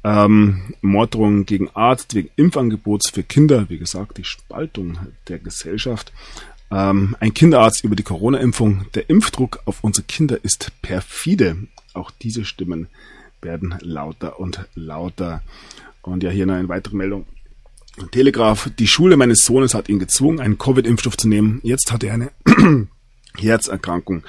[0.05, 6.13] ähm, Morddrohungen gegen Arzt wegen Impfangebots für Kinder, wie gesagt, die Spaltung der Gesellschaft.
[6.71, 8.87] Ähm, ein Kinderarzt über die Corona-Impfung.
[8.95, 11.57] Der Impfdruck auf unsere Kinder ist perfide.
[11.95, 12.89] Auch diese Stimmen
[13.41, 15.43] werden lauter und lauter.
[16.07, 17.27] Und ja, hier noch eine weitere Meldung.
[18.11, 21.61] Telegraph, die Schule meines Sohnes hat ihn gezwungen, einen Covid-Impfstoff zu nehmen.
[21.63, 22.31] Jetzt hat er eine
[23.37, 24.23] Herzerkrankung.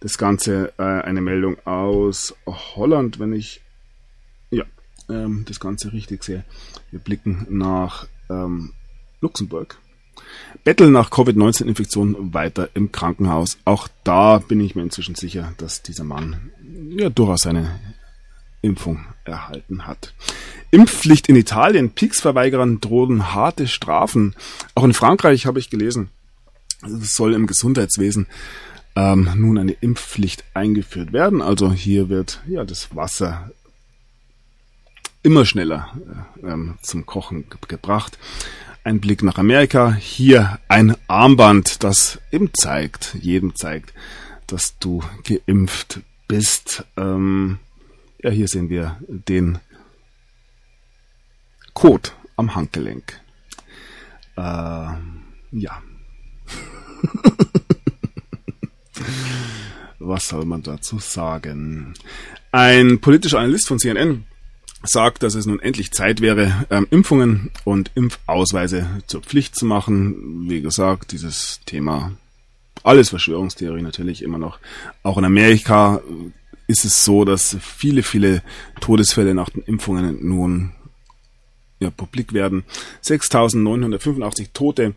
[0.00, 3.62] Das Ganze äh, eine Meldung aus Holland, wenn ich
[5.08, 6.44] ähm, das Ganze richtig sehe.
[6.90, 8.72] Wir blicken nach ähm,
[9.20, 9.78] Luxemburg.
[10.64, 13.58] Betteln nach Covid-19-Infektion weiter im Krankenhaus.
[13.64, 16.50] Auch da bin ich mir inzwischen sicher, dass dieser Mann
[16.90, 17.78] ja durchaus seine
[18.62, 20.14] Impfung erhalten hat.
[20.70, 21.90] Impfpflicht in Italien.
[21.90, 24.34] Pix-Verweigerern drohen harte Strafen.
[24.74, 26.10] Auch in Frankreich habe ich gelesen,
[26.82, 28.26] es soll im Gesundheitswesen
[28.96, 31.42] ähm, nun eine Impfpflicht eingeführt werden.
[31.42, 33.50] Also hier wird ja das Wasser
[35.22, 35.92] immer schneller
[36.42, 38.18] äh, ähm, zum Kochen ge gebracht.
[38.84, 39.92] Ein Blick nach Amerika.
[39.92, 43.92] Hier ein Armband, das eben zeigt, jedem zeigt,
[44.46, 46.84] dass du geimpft bist.
[46.96, 47.58] Ähm,
[48.26, 49.60] ja, hier sehen wir den
[51.74, 53.20] Code am Handgelenk.
[54.36, 55.00] Äh, ja.
[60.00, 61.94] Was soll man dazu sagen?
[62.50, 64.24] Ein politischer Analyst von CNN
[64.82, 70.48] sagt, dass es nun endlich Zeit wäre, ähm, Impfungen und Impfausweise zur Pflicht zu machen.
[70.48, 72.10] Wie gesagt, dieses Thema,
[72.82, 74.58] alles Verschwörungstheorie natürlich immer noch.
[75.04, 76.00] Auch in Amerika
[76.66, 78.42] ist es so, dass viele, viele
[78.80, 80.72] Todesfälle nach den Impfungen nun
[81.78, 82.64] ja, publik werden.
[83.04, 84.94] 6.985 Tote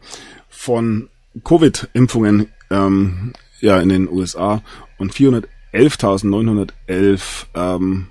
[0.49, 1.09] von
[1.43, 4.63] Covid-Impfungen ähm, ja, in den USA
[4.97, 8.07] und 411.911 ähm,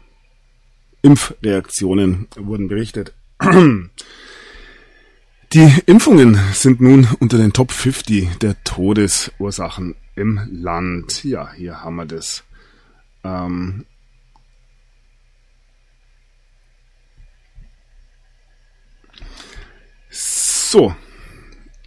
[1.02, 3.12] Impfreaktionen wurden berichtet.
[5.54, 11.24] Die Impfungen sind nun unter den Top 50 der Todesursachen im Land.
[11.24, 12.44] Ja, hier haben wir das.
[13.24, 13.84] Ähm
[20.10, 20.94] so,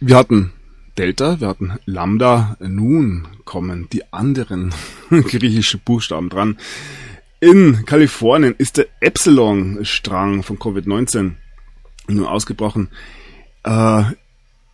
[0.00, 0.52] wir hatten
[0.98, 4.74] Delta, wir hatten Lambda, nun kommen die anderen
[5.10, 6.58] griechischen Buchstaben dran.
[7.40, 11.32] In Kalifornien ist der Epsilon-Strang von Covid-19
[12.08, 12.88] nun ausgebrochen.
[13.64, 14.04] Äh,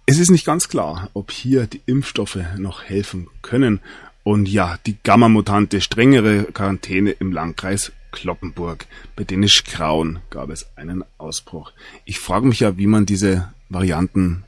[0.07, 3.81] es ist nicht ganz klar, ob hier die Impfstoffe noch helfen können
[4.23, 8.87] Und ja, die Gamma-Mutante, strengere Quarantäne im Landkreis Kloppenburg.
[9.17, 11.73] Bei Dänisch Krauen gab es einen Ausbruch.
[12.05, 14.45] Ich frage mich ja, wie man diese Varianten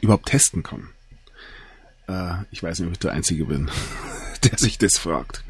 [0.00, 0.90] überhaupt testen kann.
[2.08, 3.70] Äh, ich weiß nicht, ob ich der Einzige bin,
[4.44, 5.42] der sich das fragt.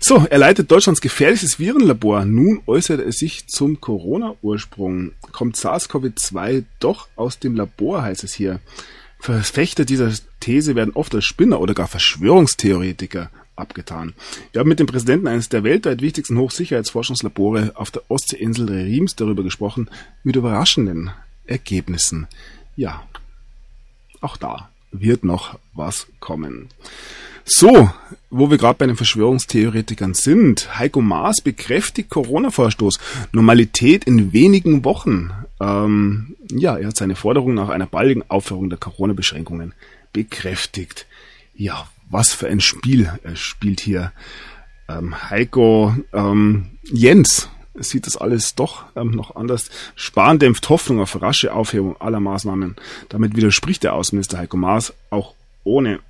[0.00, 2.24] So, er leitet Deutschlands gefährlichstes Virenlabor.
[2.24, 5.12] Nun äußert er sich zum Corona-Ursprung.
[5.32, 8.60] Kommt SARS-CoV-2 doch aus dem Labor, heißt es hier.
[9.18, 14.14] Verfechter dieser These werden oft als Spinner oder gar Verschwörungstheoretiker abgetan.
[14.52, 19.42] Wir haben mit dem Präsidenten eines der weltweit wichtigsten Hochsicherheitsforschungslabore auf der Ostseeinsel Reims darüber
[19.42, 19.90] gesprochen,
[20.22, 21.10] mit überraschenden
[21.46, 22.28] Ergebnissen.
[22.76, 23.02] Ja,
[24.20, 26.68] auch da wird noch was kommen.
[27.44, 27.90] So,
[28.30, 30.78] wo wir gerade bei den Verschwörungstheoretikern sind.
[30.78, 32.98] Heiko Maas bekräftigt Corona-Vorstoß.
[33.32, 35.32] Normalität in wenigen Wochen.
[35.60, 39.74] Ähm, ja, er hat seine Forderung nach einer baldigen Aufhörung der Corona-Beschränkungen
[40.12, 41.06] bekräftigt.
[41.54, 44.12] Ja, was für ein Spiel er spielt hier.
[44.88, 49.70] Ähm, Heiko ähm, Jens sieht das alles doch ähm, noch anders.
[49.94, 52.76] Spahn dämpft Hoffnung auf rasche Aufhebung aller Maßnahmen.
[53.08, 56.00] Damit widerspricht der Außenminister Heiko Maas auch ohne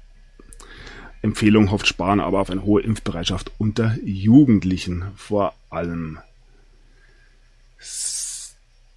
[1.22, 6.18] Empfehlung hofft Spahn aber auf eine hohe Impfbereitschaft unter Jugendlichen vor allem.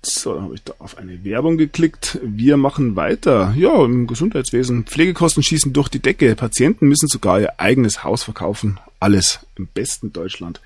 [0.03, 2.19] So, dann habe ich da auf eine Werbung geklickt.
[2.23, 3.53] Wir machen weiter.
[3.55, 4.85] Ja, im Gesundheitswesen.
[4.85, 6.35] Pflegekosten schießen durch die Decke.
[6.35, 8.79] Patienten müssen sogar ihr eigenes Haus verkaufen.
[8.99, 10.59] Alles im besten Deutschland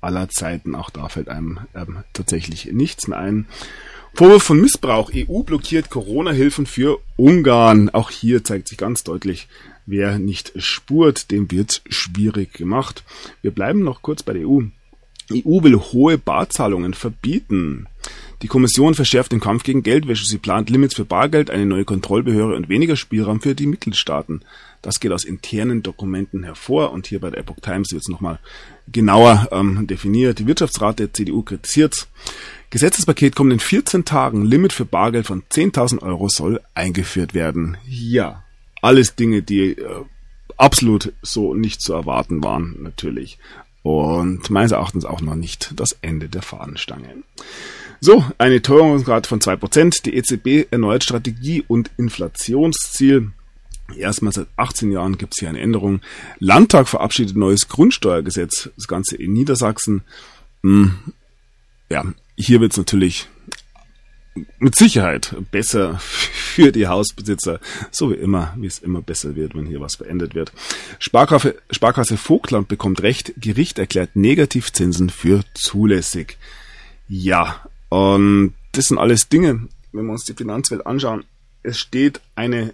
[0.00, 0.76] aller Zeiten.
[0.76, 3.46] Auch da fällt einem ähm, tatsächlich nichts mehr ein.
[4.14, 5.10] Vorwurf von Missbrauch.
[5.14, 7.90] EU blockiert Corona-Hilfen für Ungarn.
[7.90, 9.48] Auch hier zeigt sich ganz deutlich,
[9.86, 13.02] wer nicht spurt, dem wird schwierig gemacht.
[13.42, 14.60] Wir bleiben noch kurz bei der EU.
[15.32, 17.86] EU will hohe Barzahlungen verbieten.
[18.42, 20.24] Die Kommission verschärft den Kampf gegen Geldwäsche.
[20.24, 24.42] Sie plant Limits für Bargeld, eine neue Kontrollbehörde und weniger Spielraum für die Mitgliedstaaten.
[24.80, 28.38] Das geht aus internen Dokumenten hervor und hier bei der Epoch Times wird es nochmal
[28.90, 30.38] genauer ähm, definiert.
[30.38, 32.08] Die Wirtschaftsrat der CDU kritisiert.
[32.70, 34.44] Gesetzespaket kommt in 14 Tagen.
[34.44, 37.76] Limit für Bargeld von 10.000 Euro soll eingeführt werden.
[37.86, 38.44] Ja,
[38.80, 40.04] alles Dinge, die äh,
[40.56, 43.38] absolut so nicht zu erwarten waren, natürlich.
[43.82, 47.22] Und meines Erachtens auch noch nicht das Ende der Fahnenstange.
[48.00, 50.04] So, eine Teuerungsgrad von 2%.
[50.04, 53.32] Die EZB erneuert Strategie und Inflationsziel.
[53.94, 56.00] Erstmal seit 18 Jahren gibt es hier eine Änderung.
[56.38, 58.70] Landtag verabschiedet neues Grundsteuergesetz.
[58.76, 60.02] Das Ganze in Niedersachsen.
[60.62, 60.94] Hm,
[61.90, 62.04] ja,
[62.36, 63.28] hier wird es natürlich
[64.58, 67.60] mit Sicherheit besser für die Hausbesitzer,
[67.90, 70.52] so wie immer, wie es immer besser wird, wenn hier was beendet wird.
[70.98, 76.38] Sparkasse, Sparkasse Vogtland bekommt Recht, Gericht erklärt Negativzinsen für zulässig.
[77.08, 81.24] Ja, und das sind alles Dinge, wenn wir uns die Finanzwelt anschauen,
[81.62, 82.72] es steht eine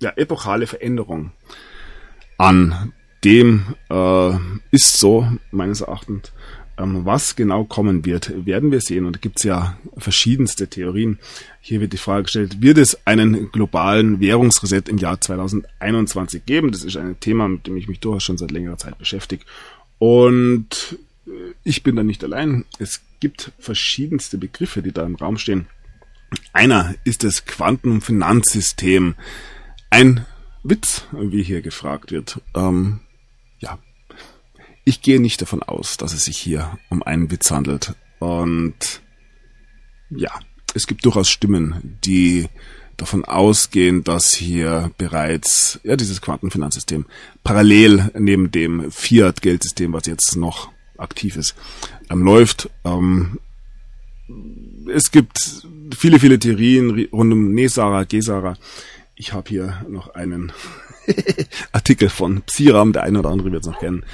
[0.00, 1.32] ja, epochale Veränderung
[2.38, 2.92] an.
[3.24, 4.32] Dem äh,
[4.70, 6.32] ist so, meines Erachtens,
[6.76, 9.06] ähm, was genau kommen wird, werden wir sehen.
[9.06, 11.18] Und da gibt es ja verschiedenste Theorien.
[11.60, 16.72] Hier wird die Frage gestellt, wird es einen globalen Währungsreset im Jahr 2021 geben?
[16.72, 19.44] Das ist ein Thema, mit dem ich mich durchaus schon seit längerer Zeit beschäftige.
[19.98, 21.30] Und äh,
[21.62, 22.64] ich bin da nicht allein.
[22.80, 25.68] Es gibt verschiedenste Begriffe, die da im Raum stehen.
[26.52, 29.14] Einer ist das Quantenfinanzsystem.
[29.90, 30.26] Ein
[30.64, 32.40] Witz, wie hier gefragt wird.
[32.56, 32.98] Ähm,
[33.60, 33.78] ja,
[34.84, 37.94] ich gehe nicht davon aus, dass es sich hier um einen Witz handelt.
[38.18, 39.00] Und
[40.10, 40.32] ja,
[40.74, 42.48] es gibt durchaus Stimmen, die
[42.96, 47.06] davon ausgehen, dass hier bereits ja dieses Quantenfinanzsystem
[47.44, 51.54] parallel neben dem Fiat-Geldsystem, was jetzt noch aktiv ist,
[52.10, 52.70] ähm, läuft.
[52.84, 53.38] Ähm,
[54.92, 58.56] es gibt viele, viele Theorien rund um Nesara, Gesara.
[59.14, 60.52] Ich habe hier noch einen
[61.72, 64.04] Artikel von Psiram, der eine oder andere wird es noch kennen,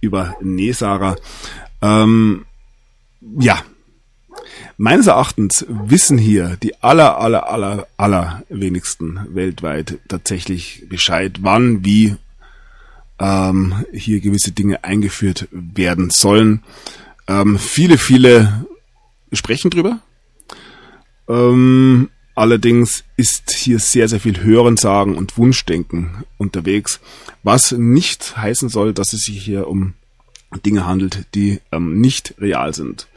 [0.00, 1.16] über Nesara.
[1.82, 2.46] Ähm,
[3.38, 3.62] ja,
[4.76, 12.16] meines Erachtens wissen hier die aller, aller, aller, aller wenigsten weltweit tatsächlich Bescheid, wann, wie
[13.18, 16.62] ähm, hier gewisse Dinge eingeführt werden sollen.
[17.28, 18.66] Ähm, viele, viele
[19.32, 20.00] sprechen drüber.
[21.28, 27.00] Ähm, allerdings ist hier sehr, sehr viel Hörensagen und Wunschdenken unterwegs,
[27.42, 29.94] was nicht heißen soll, dass es sich hier um
[30.64, 33.08] Dinge handelt, die ähm, nicht real sind.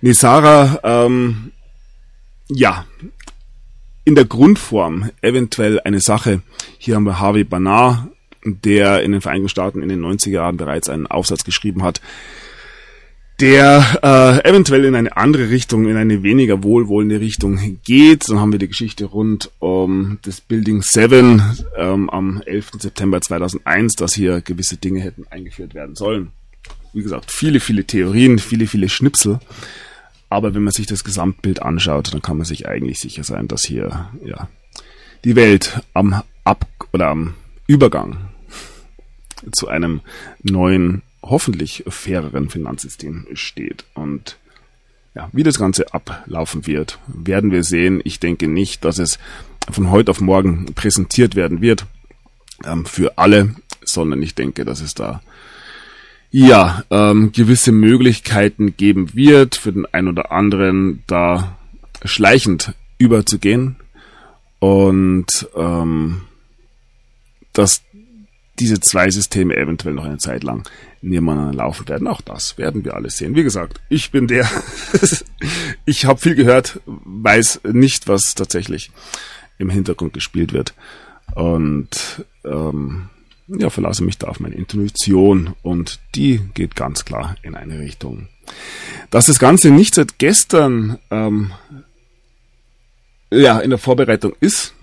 [0.00, 1.52] Nee, Sarah, ähm,
[2.48, 2.84] ja,
[4.04, 6.42] in der Grundform eventuell eine Sache.
[6.78, 8.08] Hier haben wir Harvey Banar,
[8.44, 12.00] der in den Vereinigten Staaten in den 90er Jahren bereits einen Aufsatz geschrieben hat,
[13.40, 18.28] der äh, eventuell in eine andere Richtung, in eine weniger wohlwollende Richtung geht.
[18.28, 21.42] Dann haben wir die Geschichte rund um das Building 7
[21.76, 22.72] ähm, am 11.
[22.78, 26.30] September 2001, dass hier gewisse Dinge hätten eingeführt werden sollen.
[26.92, 29.40] Wie gesagt, viele, viele Theorien, viele, viele Schnipsel.
[30.28, 33.64] Aber wenn man sich das Gesamtbild anschaut, dann kann man sich eigentlich sicher sein, dass
[33.64, 34.48] hier ja
[35.24, 37.34] die Welt am Ab oder am
[37.66, 38.31] Übergang
[39.52, 40.00] zu einem
[40.42, 43.84] neuen hoffentlich faireren Finanzsystem steht.
[43.94, 44.38] Und
[45.14, 48.00] ja, wie das Ganze ablaufen wird, werden wir sehen.
[48.04, 49.18] Ich denke nicht, dass es
[49.70, 51.86] von heute auf morgen präsentiert werden wird
[52.64, 55.22] ähm, für alle, sondern ich denke, dass es da
[56.30, 61.58] ja ähm, gewisse Möglichkeiten geben wird für den einen oder anderen da
[62.04, 63.76] schleichend überzugehen
[64.58, 66.22] und ähm,
[67.52, 67.82] dass
[68.62, 70.62] diese zwei Systeme eventuell noch eine Zeit lang
[71.02, 72.06] nebeneinander laufen werden.
[72.06, 73.34] Auch das werden wir alles sehen.
[73.34, 74.48] Wie gesagt, ich bin der,
[75.84, 78.92] ich habe viel gehört, weiß nicht, was tatsächlich
[79.58, 80.74] im Hintergrund gespielt wird.
[81.34, 83.08] Und ähm,
[83.48, 88.28] ja, verlasse mich da auf meine Intuition und die geht ganz klar in eine Richtung.
[89.10, 91.52] Dass das Ganze nicht seit gestern ähm,
[93.30, 94.74] ja, in der Vorbereitung ist,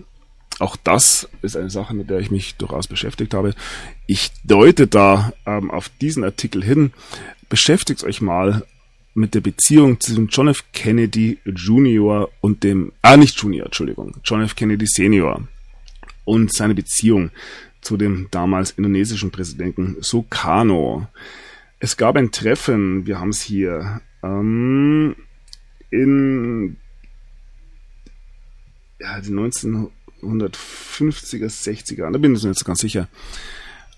[0.60, 3.54] auch das ist eine Sache, mit der ich mich durchaus beschäftigt habe.
[4.08, 6.91] Ich deute da ähm, auf diesen Artikel hin.
[7.48, 8.63] Beschäftigt euch mal
[9.13, 10.63] mit der Beziehung zwischen John F.
[10.72, 12.30] Kennedy Jr.
[12.41, 14.56] und dem, ah, nicht Junior, Entschuldigung, John F.
[14.56, 15.48] Kennedy Senior
[16.26, 17.32] und seine Beziehung
[17.82, 21.08] zu dem damals indonesischen Präsidenten Sukarno.
[21.80, 25.15] Es gab ein Treffen, wir haben es hier, ähm,
[25.89, 26.78] in
[29.00, 29.89] ja, die 19,
[30.21, 33.08] 150er, 60er, da bin ich mir jetzt ganz sicher.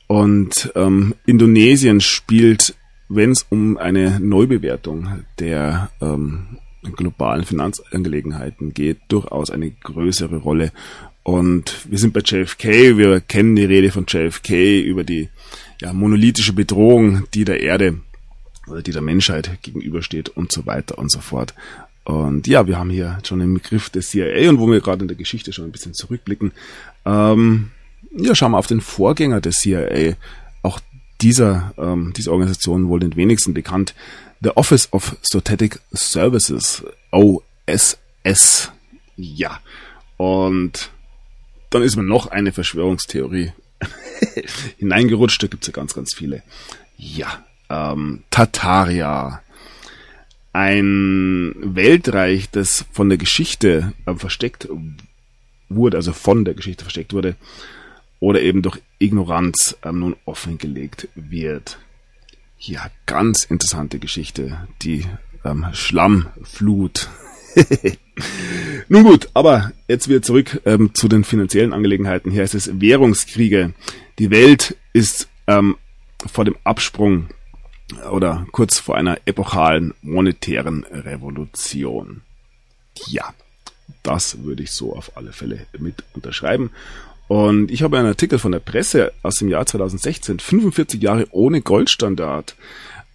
[0.08, 2.76] Und ähm, Indonesien spielt,
[3.08, 6.58] wenn es um eine Neubewertung der ähm,
[6.96, 10.72] globalen Finanzangelegenheiten geht, durchaus eine größere Rolle.
[11.24, 15.30] Und wir sind bei JFK, wir kennen die Rede von JFK über die
[15.80, 18.00] ja, monolithische Bedrohung, die der Erde
[18.68, 21.54] oder die der Menschheit gegenübersteht und so weiter und so fort.
[22.12, 25.08] Und ja, wir haben hier schon den Begriff des CIA und wo wir gerade in
[25.08, 26.52] der Geschichte schon ein bisschen zurückblicken,
[27.06, 27.72] ähm,
[28.12, 30.16] ja, schauen wir auf den Vorgänger des CIA.
[30.62, 30.82] Auch
[31.22, 33.96] dieser, ähm, diese Organisation wohl den wenigsten bekannt.
[34.42, 38.74] The Office of Strategic Services, OSS.
[39.16, 39.62] Ja.
[40.18, 40.92] Und
[41.70, 43.54] dann ist mir noch eine Verschwörungstheorie
[44.80, 45.42] hineingerutscht.
[45.42, 46.44] Da gibt's ja ganz, ganz viele.
[46.98, 49.42] Ja, ähm, Tataria
[50.54, 54.68] ein Weltreich, das von der Geschichte äh, versteckt
[55.70, 57.36] wurde, also von der Geschichte versteckt wurde,
[58.20, 61.80] oder eben durch Ignoranz ähm, nun offengelegt wird.
[62.60, 65.06] Ja, ganz interessante Geschichte, die
[65.44, 67.10] ähm, Schlammflut.
[68.88, 72.32] nun gut, aber jetzt wieder zurück ähm, zu den finanziellen Angelegenheiten.
[72.32, 73.74] Hier heißt es Währungskriege.
[74.20, 75.76] Die Welt ist ähm,
[76.32, 77.30] vor dem Absprung
[78.12, 82.22] oder kurz vor einer epochalen monetären Revolution.
[83.08, 83.34] Ja,
[84.04, 86.72] das würde ich so auf alle Fälle mit unterschreiben.
[87.28, 91.62] Und ich habe einen Artikel von der Presse aus dem Jahr 2016, 45 Jahre ohne
[91.62, 92.56] Goldstandard.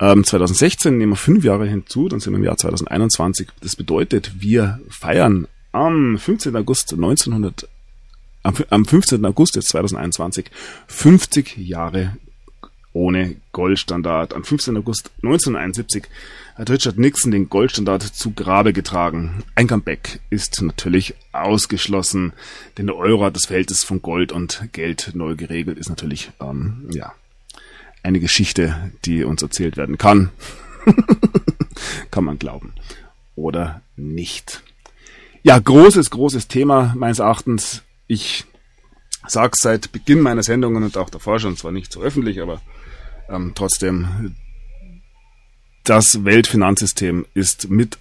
[0.01, 3.49] Ähm, 2016 nehmen wir fünf Jahre hinzu, dann sind wir im Jahr 2021.
[3.61, 6.57] Das bedeutet, wir feiern am 15.
[6.57, 7.69] August 1900,
[8.43, 9.25] am, am 15.
[9.25, 10.47] August jetzt 2021
[10.87, 12.17] 50 Jahre
[12.97, 14.33] ohne Goldstandard.
[14.33, 14.77] Am 15.
[14.79, 16.05] August 1971
[16.55, 19.45] hat Richard Nixon den Goldstandard zu Grabe getragen.
[19.55, 22.33] Ein Comeback ist natürlich ausgeschlossen,
[22.79, 26.89] denn der Euro hat das Verhältnis von Gold und Geld neu geregelt, ist natürlich, ähm,
[26.91, 27.13] ja,
[28.03, 30.31] eine Geschichte, die uns erzählt werden kann.
[32.11, 32.73] kann man glauben.
[33.35, 34.63] Oder nicht.
[35.43, 37.83] Ja, großes, großes Thema meines Erachtens.
[38.07, 38.47] Ich
[39.27, 42.63] sag's seit Beginn meiner Sendungen und auch davor schon, zwar nicht so öffentlich, aber
[43.29, 44.35] ähm, trotzdem,
[45.85, 47.99] das Weltfinanzsystem ist mit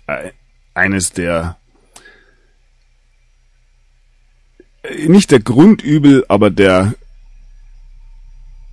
[0.73, 1.57] eines der
[5.07, 6.93] nicht der Grundübel, aber der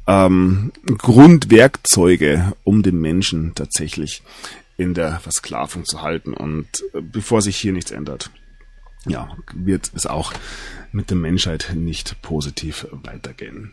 [0.06, 4.22] ähm, Grundwerkzeuge, um den Menschen tatsächlich
[4.76, 6.34] in der Versklavung zu halten.
[6.34, 8.30] Und äh, bevor sich hier nichts ändert,
[9.06, 10.32] ja, wird es auch
[10.92, 13.72] mit der Menschheit nicht positiv weitergehen.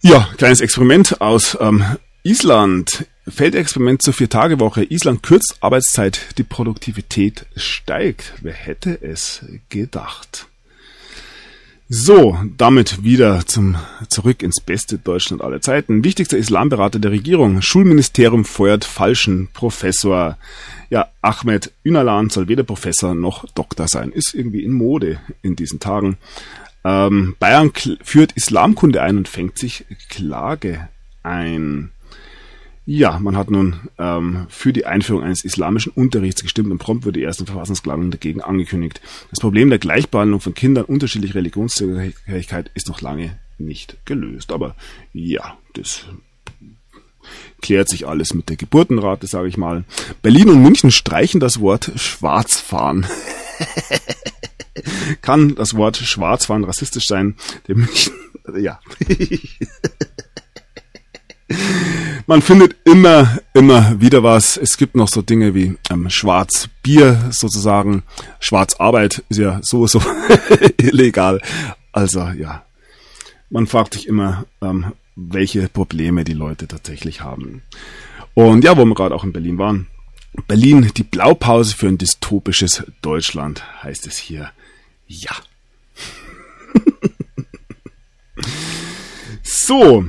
[0.00, 1.84] Ja, kleines Experiment aus ähm,
[2.22, 3.06] Island.
[3.26, 4.84] Feldexperiment zur Vier-Tage-Woche.
[4.84, 8.34] Island kürzt Arbeitszeit, die Produktivität steigt.
[8.40, 10.46] Wer hätte es gedacht?
[11.90, 13.76] So, damit wieder zum
[14.08, 16.04] zurück ins beste Deutschland aller Zeiten.
[16.04, 17.62] Wichtigster Islamberater der Regierung.
[17.62, 20.36] Schulministerium feuert falschen Professor.
[20.90, 24.12] Ja, Ahmed Ünalan soll weder Professor noch Doktor sein.
[24.12, 26.18] Ist irgendwie in Mode in diesen Tagen.
[26.88, 27.70] Ähm, Bayern
[28.02, 30.88] führt Islamkunde ein und fängt sich Klage
[31.22, 31.90] ein.
[32.86, 37.18] Ja, man hat nun ähm, für die Einführung eines islamischen Unterrichts gestimmt und prompt wurde
[37.18, 39.02] die erste Verfassungsklage dagegen angekündigt.
[39.28, 44.50] Das Problem der Gleichbehandlung von Kindern unterschiedlicher Religionszugehörigkeit ist noch lange nicht gelöst.
[44.50, 44.74] Aber
[45.12, 46.06] ja, das
[47.60, 49.84] klärt sich alles mit der Geburtenrate, sage ich mal.
[50.22, 53.06] Berlin und München streichen das Wort Schwarzfahren.
[55.22, 57.36] Kann das Wort Schwarzfahren rassistisch sein?
[57.66, 58.12] München,
[58.56, 58.80] ja.
[62.26, 64.58] Man findet immer, immer wieder was.
[64.58, 68.02] Es gibt noch so Dinge wie ähm, Schwarzbier sozusagen.
[68.38, 70.02] Schwarzarbeit ist ja sowieso
[70.76, 71.40] illegal.
[71.92, 72.64] Also ja,
[73.48, 77.62] man fragt sich immer, ähm, welche Probleme die Leute tatsächlich haben.
[78.34, 79.86] Und ja, wo wir gerade auch in Berlin waren.
[80.46, 84.50] Berlin, die Blaupause für ein dystopisches Deutschland, heißt es hier.
[85.08, 85.32] Ja.
[89.42, 90.04] so,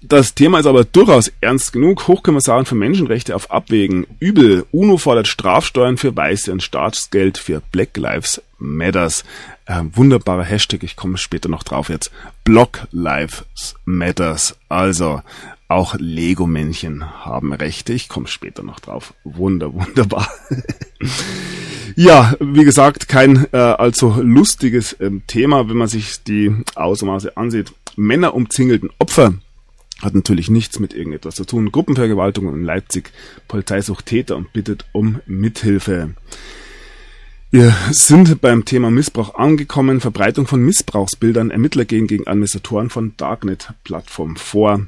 [0.00, 2.08] das Thema ist aber durchaus ernst genug.
[2.08, 4.06] Hochkommissaren für Menschenrechte auf Abwägen.
[4.18, 4.66] Übel.
[4.72, 9.24] UNO fordert Strafsteuern für Weiße und Staatsgeld für Black Lives Matters.
[9.66, 12.10] Äh, wunderbarer Hashtag, ich komme später noch drauf jetzt.
[12.44, 13.44] Block Lives
[13.84, 14.56] Matters.
[14.68, 15.22] Also,
[15.68, 17.92] auch Lego-Männchen haben Rechte.
[17.92, 19.14] Ich komme später noch drauf.
[19.24, 20.28] Wunder, wunderbar.
[21.96, 27.72] ja, wie gesagt, kein äh, allzu lustiges ähm, Thema, wenn man sich die Ausmaße ansieht.
[27.96, 29.34] Männer umzingelten Opfer
[30.00, 31.70] hat natürlich nichts mit irgendetwas zu tun.
[31.70, 33.12] Gruppenvergewaltigung in Leipzig.
[33.48, 36.14] Polizei sucht Täter und bittet um Mithilfe.
[37.50, 40.00] Wir sind beim Thema Missbrauch angekommen.
[40.00, 41.50] Verbreitung von Missbrauchsbildern.
[41.50, 44.86] Ermittler gehen gegen Administratoren von Darknet-Plattformen vor.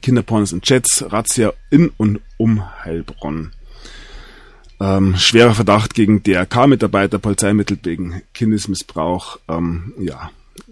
[0.00, 1.04] Kinderpornos und Chats.
[1.08, 3.52] Razzia in und um Heilbronn.
[4.80, 7.18] Ähm, schwerer Verdacht gegen DRK-Mitarbeiter.
[7.18, 9.38] Polizei ermittelt wegen Kindesmissbrauch.
[9.48, 10.30] Ähm, ja,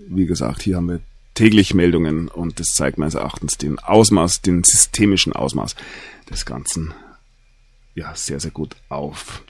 [0.08, 1.00] wie gesagt, hier haben wir
[1.34, 5.76] täglich Meldungen und das zeigt meines Erachtens den Ausmaß, den systemischen Ausmaß
[6.30, 6.92] des Ganzen
[7.94, 9.42] ja, sehr, sehr gut auf.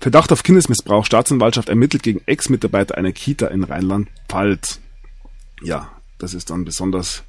[0.00, 1.06] Verdacht auf Kindesmissbrauch.
[1.06, 4.80] Staatsanwaltschaft ermittelt gegen Ex-Mitarbeiter einer Kita in Rheinland-Pfalz.
[5.62, 7.24] Ja, das ist dann besonders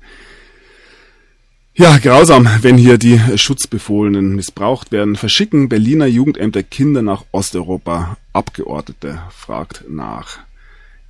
[1.77, 5.15] ja, grausam, wenn hier die Schutzbefohlenen missbraucht werden.
[5.15, 8.17] Verschicken Berliner Jugendämter Kinder nach Osteuropa.
[8.33, 10.39] Abgeordnete fragt nach.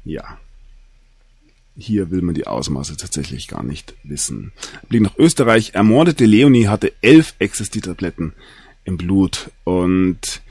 [0.05, 0.37] Ja,
[1.77, 4.51] hier will man die Ausmaße tatsächlich gar nicht wissen.
[4.89, 5.71] Blick nach Österreich.
[5.73, 8.33] Ermordete Leonie hatte elf Ecstasy-Tabletten
[8.83, 9.51] im Blut.
[9.63, 10.41] Und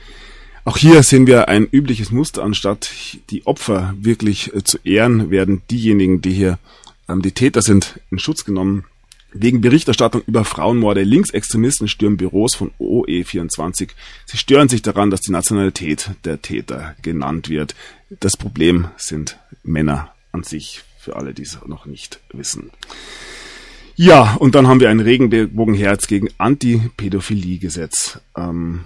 [0.63, 2.43] auch hier sehen wir ein übliches Muster.
[2.43, 2.91] Anstatt
[3.29, 6.59] die Opfer wirklich äh, zu ehren, werden diejenigen, die hier
[7.09, 8.85] ähm, die Täter sind, in Schutz genommen.
[9.39, 13.89] Wegen Berichterstattung über Frauenmorde, Linksextremisten stürmen Büros von OE24.
[14.25, 17.75] Sie stören sich daran, dass die Nationalität der Täter genannt wird.
[18.19, 22.71] Das Problem sind Männer an sich für alle, die es noch nicht wissen.
[23.95, 28.19] Ja, und dann haben wir ein Regenbogenherz gegen Anti-Pädophilie-Gesetz.
[28.35, 28.85] Ähm,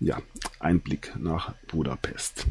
[0.00, 0.18] ja,
[0.60, 2.46] ein Blick nach Budapest.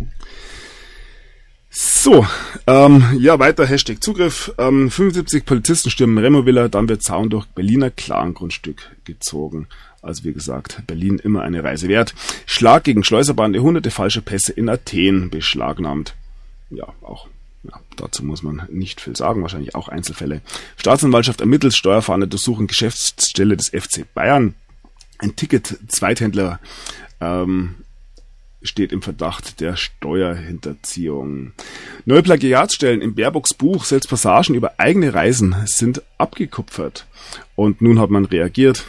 [1.73, 2.27] So,
[2.67, 4.53] ähm, ja, weiter Hashtag Zugriff.
[4.57, 9.67] Ähm, 75 Polizisten stürmen Removilla, dann wird Zaun durch Berliner Klarengrundstück gezogen.
[10.01, 12.13] Also wie gesagt, Berlin immer eine Reise wert.
[12.45, 16.13] Schlag gegen Schleuserbande, hunderte falsche Pässe in Athen beschlagnahmt.
[16.71, 17.29] Ja, auch
[17.63, 20.41] ja, dazu muss man nicht viel sagen, wahrscheinlich auch Einzelfälle.
[20.75, 24.55] Staatsanwaltschaft ermittelt, Steuerfahnder durchsuchen Geschäftsstelle des FC Bayern.
[25.19, 26.59] Ein Ticket-Zweithändler
[27.21, 27.75] ähm,
[28.63, 31.53] steht im Verdacht der Steuerhinterziehung.
[32.05, 37.05] Neue Plagiatsstellen im Baerbocks Buch, selbst Passagen über eigene Reisen sind abgekupfert.
[37.55, 38.85] Und nun hat man reagiert.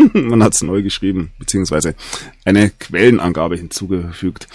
[0.12, 1.94] man hat es neu geschrieben, beziehungsweise
[2.44, 4.48] eine Quellenangabe hinzugefügt.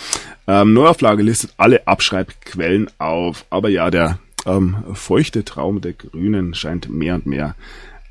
[0.47, 6.89] Ähm, Neuauflage listet alle Abschreibquellen auf, aber ja, der ähm, feuchte Traum der Grünen scheint
[6.89, 7.55] mehr und mehr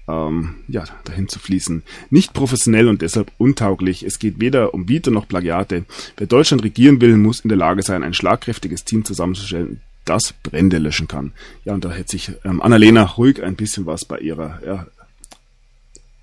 [0.08, 1.82] ähm, ja, dahin zu fließen.
[2.10, 4.02] Nicht professionell und deshalb untauglich.
[4.02, 5.84] Es geht weder um Vita noch Plagiate.
[6.16, 10.78] Wer Deutschland regieren will, muss in der Lage sein, ein schlagkräftiges Team zusammenzustellen, das Brände
[10.78, 11.32] löschen kann.
[11.64, 14.86] Ja, und da hätte sich ähm, Annalena ruhig ein bisschen was bei ihrer ja,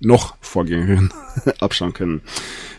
[0.04, 1.12] noch Vorgängerin
[1.60, 2.22] abschauen können.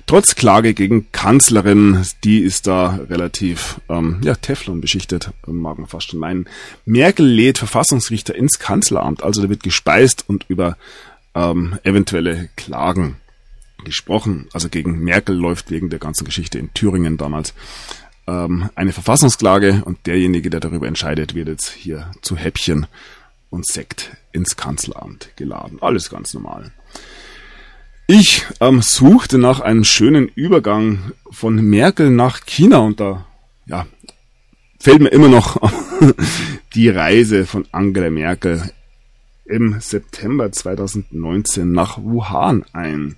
[0.06, 6.12] Trotz Klage gegen Kanzlerin, die ist da relativ ähm, ja, Teflon beschichtet, mag man fast
[6.12, 6.46] schon meinen.
[6.86, 10.78] Merkel lädt Verfassungsrichter ins Kanzleramt, also da wird gespeist und über
[11.36, 13.16] ähm, eventuelle Klagen
[13.86, 14.48] gesprochen.
[14.54, 17.54] Also gegen Merkel läuft wegen der ganzen Geschichte in Thüringen damals
[18.28, 22.88] ähm, eine Verfassungsklage und derjenige, der darüber entscheidet, wird jetzt hier zu Häppchen
[23.50, 25.78] und Sekt ins Kanzleramt geladen.
[25.82, 26.72] Alles ganz normal.
[28.08, 33.26] Ich ähm, suchte nach einem schönen Übergang von Merkel nach China und da
[33.66, 33.86] ja,
[34.78, 35.58] fällt mir immer noch
[36.76, 38.72] die Reise von Angela Merkel
[39.46, 43.16] im September 2019 nach Wuhan ein.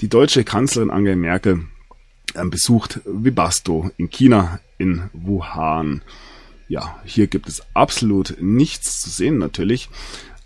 [0.00, 1.66] Die deutsche Kanzlerin Angela Merkel
[2.34, 6.00] ähm, besucht Vibasto in China, in Wuhan.
[6.66, 9.90] Ja, hier gibt es absolut nichts zu sehen natürlich.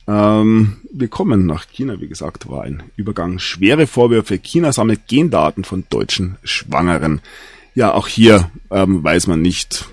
[0.09, 3.39] Ähm, wir kommen nach China, wie gesagt, war ein Übergang.
[3.39, 4.39] Schwere Vorwürfe.
[4.39, 7.21] China sammelt Gendaten von deutschen Schwangeren.
[7.75, 9.87] Ja, auch hier ähm, weiß man nicht,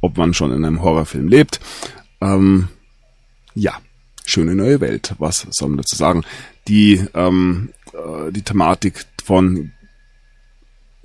[0.00, 1.60] ob man schon in einem Horrorfilm lebt.
[2.20, 2.68] Ähm,
[3.54, 3.76] ja,
[4.24, 5.16] schöne neue Welt.
[5.18, 6.22] Was soll man dazu sagen?
[6.68, 9.72] Die, ähm, äh, die Thematik von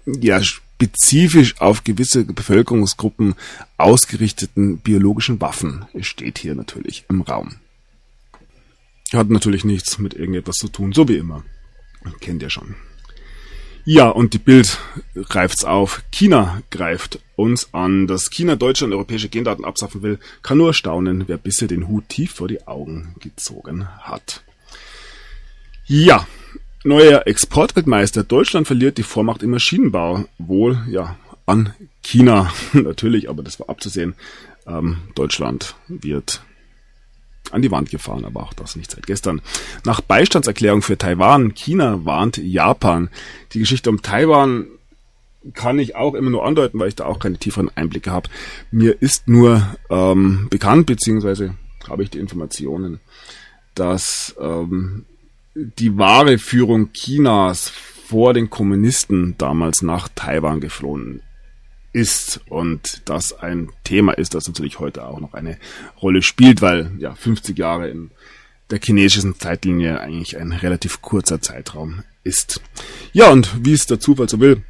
[0.05, 3.33] ja, spezifisch auf gewisse Bevölkerungsgruppen
[3.77, 7.55] ausgerichteten biologischen Waffen steht hier natürlich im Raum.
[9.15, 11.43] Hat natürlich nichts mit irgendetwas zu tun, so wie immer.
[12.19, 12.75] Kennt ihr schon.
[13.87, 14.79] Ja, und die Bild
[15.29, 16.03] greift's auf.
[16.11, 18.07] China greift uns an.
[18.07, 22.33] Dass China Deutschland europäische Gendaten abschaffen will, kann nur staunen, wer bisher den Hut tief
[22.33, 24.43] vor die Augen gezogen hat.
[25.85, 26.27] Ja,
[26.83, 28.23] neuer Exportweltmeister.
[28.23, 30.25] Deutschland verliert die Vormacht im Maschinenbau.
[30.39, 34.15] Wohl, ja, an China natürlich, aber das war abzusehen.
[34.65, 36.41] Ähm, Deutschland wird
[37.51, 39.41] an die Wand gefahren, aber auch das nicht seit gestern.
[39.85, 43.09] Nach Beistandserklärung für Taiwan, China warnt Japan.
[43.53, 44.67] Die Geschichte um Taiwan
[45.53, 48.29] kann ich auch immer nur andeuten, weil ich da auch keine tieferen Einblicke habe.
[48.71, 51.55] Mir ist nur ähm, bekannt, beziehungsweise
[51.87, 52.99] habe ich die Informationen,
[53.75, 55.05] dass ähm,
[55.53, 61.21] die wahre Führung Chinas vor den Kommunisten damals nach Taiwan geflohen
[61.95, 65.57] ist und das ein Thema ist, das natürlich heute auch noch eine
[66.01, 68.11] Rolle spielt, weil ja 50 Jahre in
[68.69, 72.61] der chinesischen Zeitlinie eigentlich ein relativ kurzer Zeitraum ist.
[73.13, 74.61] Ja, und wie es der Zufall so will,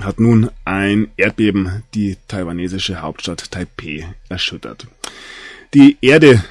[0.00, 4.86] hat nun ein Erdbeben die taiwanesische Hauptstadt Taipei erschüttert.
[5.74, 6.44] Die Erde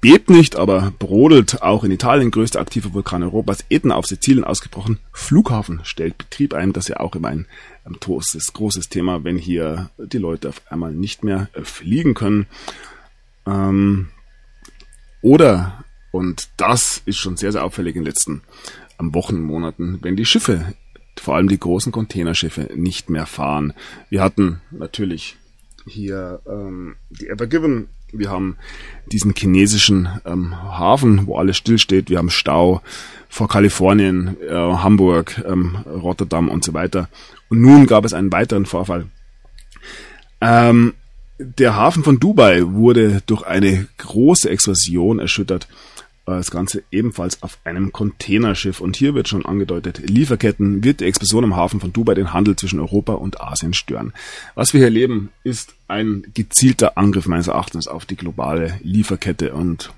[0.00, 4.98] bebt nicht, aber brodelt auch in Italien, größter aktiver Vulkan Europas, Etna auf Sizilien ausgebrochen.
[5.12, 7.46] Flughafen stellt Betrieb ein, das ja auch immer ein
[7.86, 12.46] ähm, großes, großes Thema, wenn hier die Leute auf einmal nicht mehr äh, fliegen können.
[13.46, 14.08] Ähm,
[15.22, 18.42] oder, und das ist schon sehr, sehr auffällig in den letzten
[18.98, 20.74] Wochen, Monaten, wenn die Schiffe,
[21.18, 23.72] vor allem die großen Containerschiffe, nicht mehr fahren.
[24.08, 25.36] Wir hatten natürlich
[25.86, 28.56] hier ähm, die Evergiven wir haben
[29.10, 32.08] diesen chinesischen ähm, Hafen, wo alles stillsteht.
[32.08, 32.82] Wir haben Stau
[33.28, 37.08] vor Kalifornien, äh, Hamburg, ähm, Rotterdam und so weiter.
[37.48, 39.06] Und nun gab es einen weiteren Vorfall.
[40.40, 40.94] Ähm,
[41.38, 45.68] der Hafen von Dubai wurde durch eine große Explosion erschüttert
[46.34, 48.80] das Ganze ebenfalls auf einem Containerschiff.
[48.80, 52.56] Und hier wird schon angedeutet, Lieferketten wird die Explosion im Hafen von Dubai den Handel
[52.56, 54.12] zwischen Europa und Asien stören.
[54.54, 59.92] Was wir hier erleben, ist ein gezielter Angriff meines Erachtens auf die globale Lieferkette und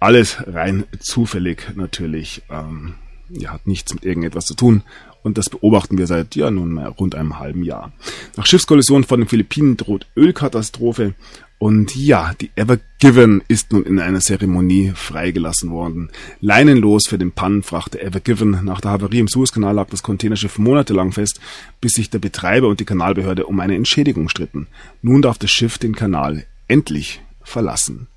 [0.00, 2.42] alles rein zufällig natürlich.
[2.50, 2.94] Ähm,
[3.28, 4.82] ja, hat nichts mit irgendetwas zu tun.
[5.22, 7.92] Und das beobachten wir seit ja nunmehr rund einem halben Jahr.
[8.36, 11.14] Nach Schiffskollision vor den Philippinen droht Ölkatastrophe
[11.62, 16.10] und ja, die Ever Given ist nun in einer Zeremonie freigelassen worden.
[16.40, 18.64] Leinenlos für den Pannenfrachter Ever Given.
[18.64, 21.38] Nach der Havarie im Suezkanal lag das Containerschiff monatelang fest,
[21.80, 24.66] bis sich der Betreiber und die Kanalbehörde um eine Entschädigung stritten.
[25.02, 28.08] Nun darf das Schiff den Kanal endlich verlassen.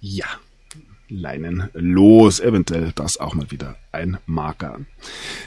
[0.00, 0.26] Ja.
[1.08, 2.40] Leinen los.
[2.40, 4.80] Eventuell das auch mal wieder ein Marker.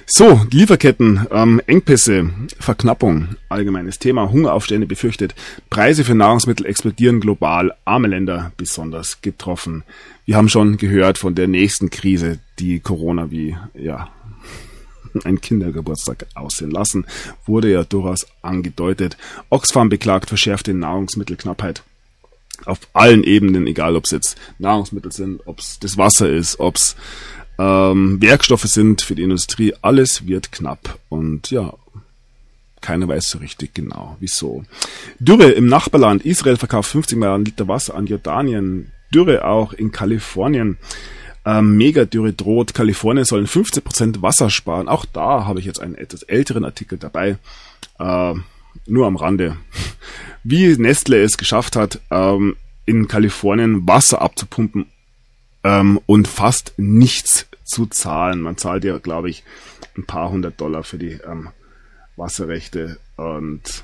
[0.05, 2.29] So, Lieferketten, ähm, Engpässe,
[2.59, 5.35] Verknappung, allgemeines Thema, Hungeraufstände befürchtet,
[5.69, 9.83] Preise für Nahrungsmittel explodieren global, arme Länder besonders getroffen.
[10.25, 14.09] Wir haben schon gehört von der nächsten Krise, die Corona wie, ja,
[15.23, 17.05] ein Kindergeburtstag aussehen lassen,
[17.45, 19.17] wurde ja durchaus angedeutet.
[19.49, 21.83] Oxfam beklagt verschärfte Nahrungsmittelknappheit
[22.65, 26.75] auf allen Ebenen, egal ob es jetzt Nahrungsmittel sind, ob es das Wasser ist, ob
[26.75, 26.95] es
[27.59, 30.97] ähm, Werkstoffe sind für die Industrie, alles wird knapp.
[31.09, 31.73] Und ja,
[32.81, 34.63] keiner weiß so richtig genau, wieso.
[35.19, 36.25] Dürre im Nachbarland.
[36.25, 38.91] Israel verkauft 50 Milliarden Liter Wasser an Jordanien.
[39.13, 40.77] Dürre auch in Kalifornien.
[41.45, 42.73] Ähm, Megadürre droht.
[42.73, 44.87] Kalifornien sollen 15% Wasser sparen.
[44.87, 47.37] Auch da habe ich jetzt einen etwas älteren Artikel dabei.
[47.99, 48.33] Äh,
[48.85, 49.57] nur am Rande
[50.43, 52.55] wie Nestle es geschafft hat, ähm,
[52.85, 54.87] in Kalifornien Wasser abzupumpen
[55.63, 58.41] ähm, und fast nichts zu zahlen.
[58.41, 59.43] Man zahlt ja, glaube ich,
[59.97, 61.49] ein paar hundert Dollar für die ähm,
[62.15, 63.83] Wasserrechte und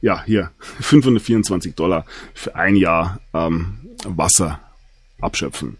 [0.00, 4.60] ja, hier 524 Dollar für ein Jahr ähm, Wasser
[5.20, 5.76] abschöpfen.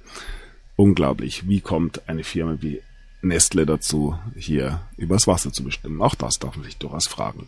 [0.77, 1.49] Unglaublich.
[1.49, 2.83] Wie kommt eine Firma wie
[3.21, 6.01] Nestle dazu, hier übers Wasser zu bestimmen?
[6.03, 7.47] Auch das darf man sich durchaus fragen.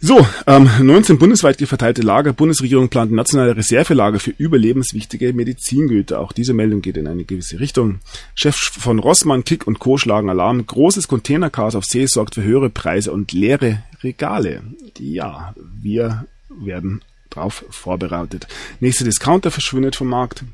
[0.00, 2.32] So, ähm, 19 bundesweit verteilte Lager.
[2.32, 6.20] Bundesregierung plant nationale Reservelager für überlebenswichtige Medizingüter.
[6.20, 7.98] Auch diese Meldung geht in eine gewisse Richtung.
[8.36, 9.98] Chef von Rossmann, Kick und Co.
[9.98, 10.64] schlagen Alarm.
[10.64, 14.62] Großes Containerchaos auf See sorgt für höhere Preise und leere Regale.
[15.00, 15.52] Ja,
[15.82, 18.46] wir werden darauf vorbereitet.
[18.78, 20.44] Nächster Discounter verschwindet vom Markt.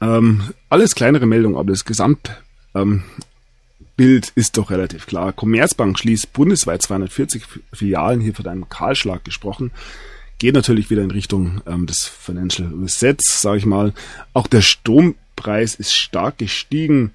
[0.00, 2.30] Ähm, alles kleinere Meldungen, aber das Gesamt
[2.74, 3.02] ähm,
[3.96, 5.32] ist doch relativ klar.
[5.32, 9.70] Commerzbank schließt bundesweit 240 Filialen, hier von einem Kahlschlag gesprochen.
[10.38, 13.94] Geht natürlich wieder in Richtung ähm, des Financial Resets, sage ich mal.
[14.34, 17.12] Auch der Strompreis ist stark gestiegen.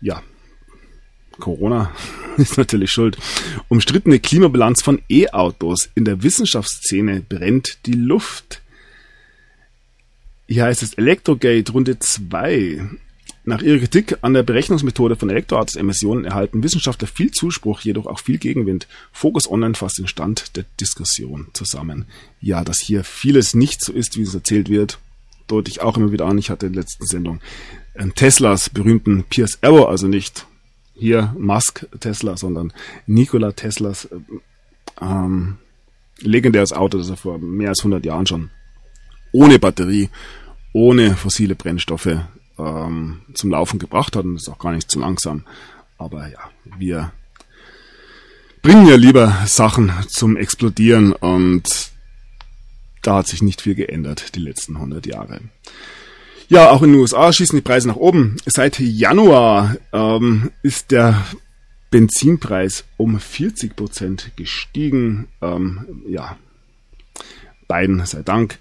[0.00, 0.22] Ja,
[1.38, 1.92] Corona
[2.38, 3.18] ist natürlich schuld.
[3.68, 5.90] Umstrittene Klimabilanz von E-Autos.
[5.94, 8.62] In der Wissenschaftsszene brennt die Luft.
[10.46, 12.86] Hier heißt es Elektrogate Runde 2.
[13.46, 18.38] Nach ihrer Kritik an der Berechnungsmethode von Elektroautos-Emissionen erhalten Wissenschaftler viel Zuspruch, jedoch auch viel
[18.38, 18.86] Gegenwind.
[19.12, 22.06] Focus Online fasst den Stand der Diskussion zusammen.
[22.40, 24.98] Ja, dass hier vieles nicht so ist, wie es erzählt wird,
[25.46, 26.38] deute ich auch immer wieder an.
[26.38, 27.40] Ich hatte in der letzten Sendung
[27.94, 30.46] ähm, Teslas berühmten Pierce Arrow, also nicht
[30.94, 32.72] hier Musk Tesla, sondern
[33.06, 34.16] Nikola Teslas äh,
[35.00, 35.56] ähm,
[36.20, 38.50] legendäres Auto, das er vor mehr als 100 Jahren schon
[39.34, 40.10] ohne Batterie,
[40.72, 42.18] ohne fossile Brennstoffe
[42.58, 45.44] ähm, zum Laufen gebracht hat und ist auch gar nicht zu langsam.
[45.98, 47.12] Aber ja, wir
[48.62, 51.64] bringen ja lieber Sachen zum Explodieren und
[53.02, 55.40] da hat sich nicht viel geändert die letzten 100 Jahre.
[56.48, 58.36] Ja, auch in den USA schießen die Preise nach oben.
[58.46, 61.24] Seit Januar ähm, ist der
[61.90, 65.26] Benzinpreis um 40 Prozent gestiegen.
[65.42, 66.36] Ähm, ja,
[67.66, 68.58] beiden sei Dank.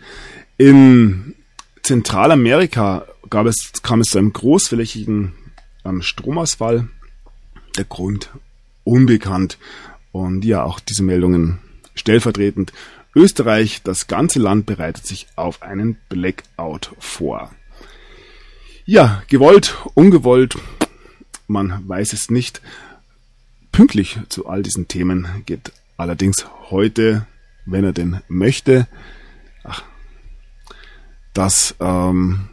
[0.57, 1.35] In
[1.81, 5.33] Zentralamerika gab es, kam es zu einem großflächigen
[5.85, 6.87] ähm, Stromausfall.
[7.77, 8.29] Der Grund
[8.83, 9.57] unbekannt.
[10.11, 11.59] Und ja, auch diese Meldungen
[11.95, 12.71] stellvertretend.
[13.15, 17.51] Österreich, das ganze Land bereitet sich auf einen Blackout vor.
[18.85, 20.57] Ja, gewollt, ungewollt,
[21.47, 22.61] man weiß es nicht.
[23.71, 27.25] Pünktlich zu all diesen Themen geht allerdings heute,
[27.65, 28.87] wenn er denn möchte,
[31.33, 32.49] das ähm,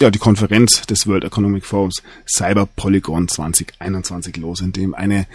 [0.00, 5.26] ja, die Konferenz des World Economic Forums Cyber Polygon 2021 los, in dem eine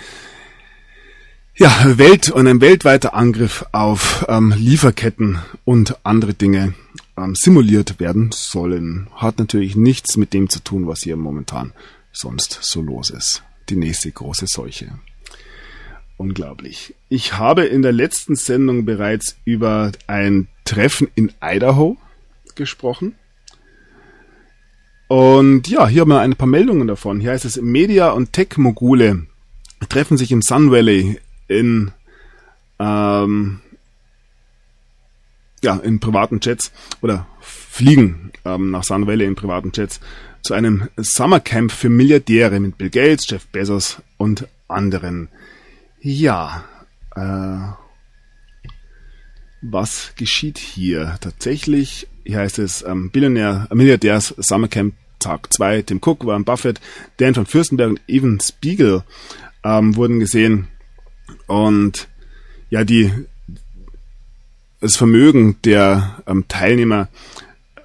[1.56, 6.74] ja, Welt und ein weltweiter Angriff auf ähm, Lieferketten und andere Dinge
[7.18, 9.08] ähm, simuliert werden sollen.
[9.16, 11.74] Hat natürlich nichts mit dem zu tun, was hier momentan
[12.12, 13.44] sonst so los ist.
[13.70, 14.98] Die nächste große Seuche.
[16.18, 16.96] Unglaublich.
[17.10, 21.98] Ich habe in der letzten Sendung bereits über ein Treffen in Idaho
[22.56, 23.16] gesprochen.
[25.08, 27.20] Und ja, hier haben wir ein paar Meldungen davon.
[27.20, 29.28] Hier heißt es, Media- und Tech-Mogule
[29.90, 31.92] treffen sich im Sun Valley in,
[32.80, 33.60] ähm,
[35.62, 40.00] ja, in privaten Jets oder fliegen ähm, nach Sun Valley in privaten Jets
[40.42, 45.30] zu einem Summercamp für Milliardäre mit Bill Gates, Jeff Bezos und anderen.
[46.02, 46.66] Ja,
[47.16, 47.83] äh,
[49.64, 51.18] was geschieht hier?
[51.22, 55.84] Tatsächlich, hier heißt es ähm, Billionär, äh, Milliardärs Summercamp Tag 2.
[55.84, 56.82] Tim Cook, Warren Buffett,
[57.18, 59.04] Dan von Fürstenberg und Evan Spiegel
[59.64, 60.68] ähm, wurden gesehen.
[61.48, 62.08] Und
[62.70, 63.12] ja, die
[64.82, 67.08] das Vermögen der ähm, Teilnehmer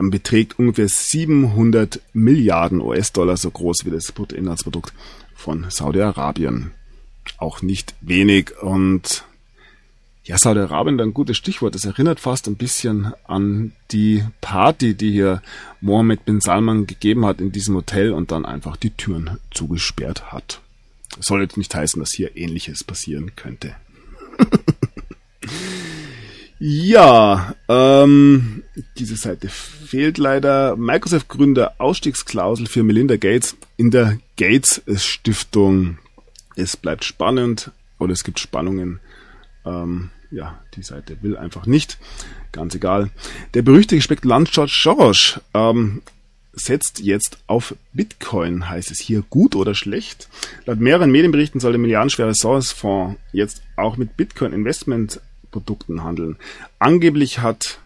[0.00, 4.92] ähm, beträgt ungefähr 700 Milliarden US-Dollar, so groß wie das Bruttoinlandsprodukt
[5.36, 6.72] von Saudi-Arabien.
[7.36, 9.24] Auch nicht wenig und
[10.28, 11.74] ja, Saudi-Arabien, ein gutes Stichwort.
[11.74, 15.42] Das erinnert fast ein bisschen an die Party, die hier
[15.80, 20.60] Mohammed bin Salman gegeben hat in diesem Hotel und dann einfach die Türen zugesperrt hat.
[21.18, 23.74] soll jetzt nicht heißen, dass hier ähnliches passieren könnte.
[26.58, 28.64] ja, ähm,
[28.98, 30.76] diese Seite fehlt leider.
[30.76, 35.96] Microsoft-Gründer Ausstiegsklausel für Melinda Gates in der Gates Stiftung.
[36.54, 39.00] Es bleibt spannend oder es gibt Spannungen.
[39.64, 41.98] Ähm, ja, die Seite will einfach nicht.
[42.52, 43.10] Ganz egal.
[43.54, 46.02] Der berüchtigte Spekulant George Soros ähm,
[46.52, 48.68] setzt jetzt auf Bitcoin.
[48.68, 50.28] Heißt es hier gut oder schlecht?
[50.66, 56.36] Laut mehreren Medienberichten soll der milliardenschwere Soros-Fonds jetzt auch mit Bitcoin-Investmentprodukten handeln.
[56.78, 57.78] Angeblich hat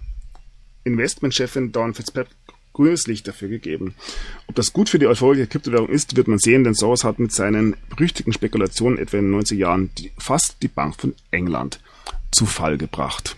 [0.85, 2.37] Investmentchefin Dawn Fitzpatrick
[2.73, 3.95] grünes Licht dafür gegeben.
[4.47, 7.31] Ob das gut für die der Kryptowährung ist, wird man sehen, denn Soros hat mit
[7.31, 11.81] seinen berüchtigten Spekulationen etwa in den 90er Jahren die, fast die Bank von England
[12.33, 13.37] zu Fall gebracht.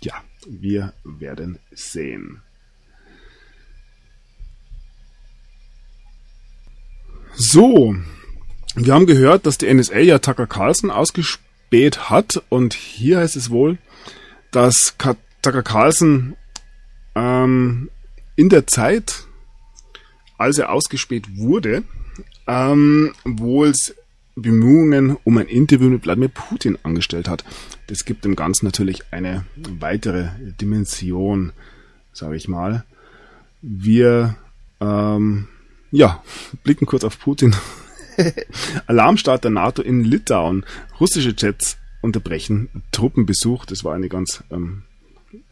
[0.00, 0.14] Ja,
[0.46, 2.40] wir werden sehen.
[7.34, 7.94] So,
[8.74, 13.50] wir haben gehört, dass die NSA ja Tucker Carlson ausgespäht hat und hier heißt es
[13.50, 13.76] wohl,
[14.52, 14.96] dass
[15.42, 16.36] Tucker Carlson
[17.14, 17.90] ähm,
[18.36, 19.24] in der Zeit,
[20.38, 21.82] als er ausgespäht wurde,
[22.46, 23.74] ähm, wohl
[24.36, 27.44] Bemühungen um ein Interview mit Wladimir Putin angestellt hat.
[27.86, 30.28] Das gibt dem Ganzen natürlich eine weitere
[30.60, 31.52] Dimension,
[32.12, 32.84] sage ich mal.
[33.62, 34.36] Wir
[34.80, 35.48] ähm,
[35.90, 36.22] ja,
[36.62, 37.56] blicken kurz auf Putin.
[38.86, 40.64] Alarmstart der NATO in Litauen.
[41.00, 43.64] Russische Jets unterbrechen Truppenbesuch.
[43.64, 44.82] Das war eine ganz ähm,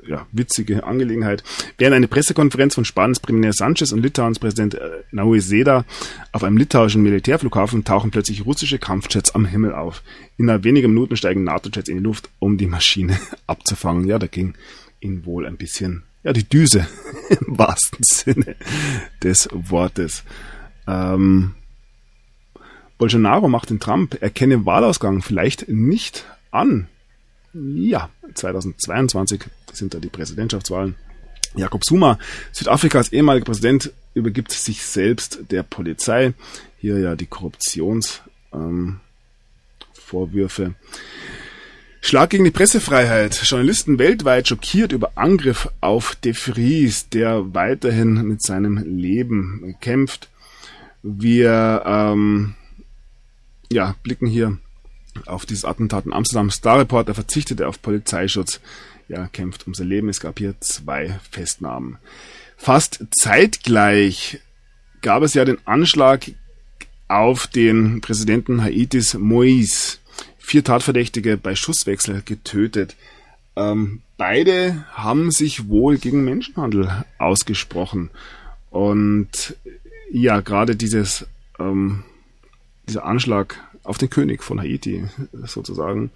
[0.06, 1.42] ja, witzige Angelegenheit.
[1.78, 5.84] Während eine Pressekonferenz von Spaniens Premier Sanchez und Litauens Präsident äh, Naui Seda
[6.32, 10.02] auf einem litauischen Militärflughafen tauchen plötzlich russische Kampfjets am Himmel auf.
[10.36, 14.06] Innerhalb weniger Minuten steigen NATO-Jets in die Luft, um die Maschine abzufangen.
[14.06, 14.54] Ja, da ging
[15.00, 16.86] ihnen wohl ein bisschen, ja, die Düse
[17.28, 18.56] im wahrsten Sinne
[19.22, 20.24] des Wortes.
[20.86, 21.54] Ähm,
[22.98, 26.88] Bolsonaro macht den Trump, erkenne Wahlausgang vielleicht nicht an.
[27.52, 29.42] Ja, 2022
[29.76, 30.94] sind da die Präsidentschaftswahlen.
[31.56, 32.18] Jakob Zuma,
[32.52, 36.34] Südafrikas ehemaliger Präsident, übergibt sich selbst der Polizei.
[36.78, 39.02] Hier ja die Korruptionsvorwürfe.
[40.62, 40.74] Ähm,
[42.00, 43.40] Schlag gegen die Pressefreiheit.
[43.44, 50.28] Journalisten weltweit schockiert über Angriff auf De Vries, der weiterhin mit seinem Leben kämpft.
[51.02, 52.56] Wir ähm,
[53.72, 54.58] ja, blicken hier
[55.26, 56.50] auf dieses Attentat in Amsterdam.
[56.50, 58.60] Star Reporter verzichtete auf Polizeischutz.
[59.08, 60.08] Ja, kämpft um sein Leben.
[60.08, 61.98] Es gab hier zwei Festnahmen.
[62.56, 64.40] Fast zeitgleich
[65.02, 66.30] gab es ja den Anschlag
[67.08, 69.98] auf den Präsidenten Haitis Moïse.
[70.38, 72.96] Vier Tatverdächtige bei Schusswechsel getötet.
[73.56, 78.10] Ähm, beide haben sich wohl gegen Menschenhandel ausgesprochen.
[78.70, 79.56] Und
[80.10, 81.26] ja, gerade dieses,
[81.58, 82.04] ähm,
[82.88, 85.04] dieser Anschlag auf den König von Haiti
[85.44, 86.10] sozusagen.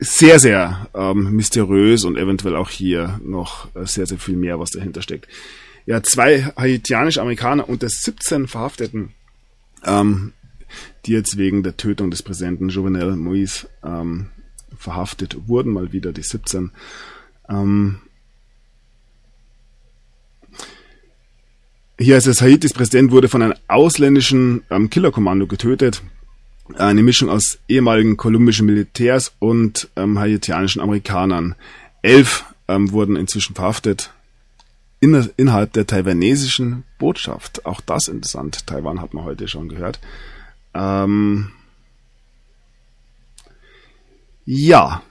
[0.00, 5.02] Sehr, sehr ähm, mysteriös und eventuell auch hier noch sehr, sehr viel mehr, was dahinter
[5.02, 5.26] steckt.
[5.86, 9.14] Ja, zwei haitianische Amerikaner unter 17 Verhafteten,
[9.84, 10.32] ähm,
[11.06, 14.26] die jetzt wegen der Tötung des Präsidenten Jovenel Moïse ähm,
[14.76, 16.70] verhaftet wurden, mal wieder die 17.
[17.48, 18.00] Ähm,
[22.00, 26.02] Hier heißt es, Haitis Präsident wurde von einem ausländischen ähm, Killerkommando getötet.
[26.76, 31.54] Eine Mischung aus ehemaligen kolumbischen Militärs und ähm, haitianischen Amerikanern.
[32.02, 34.12] Elf ähm, wurden inzwischen verhaftet
[35.00, 37.64] in, innerhalb der taiwanesischen Botschaft.
[37.66, 38.66] Auch das interessant.
[38.66, 40.00] Taiwan hat man heute schon gehört.
[40.74, 41.52] Ähm,
[44.44, 45.02] ja,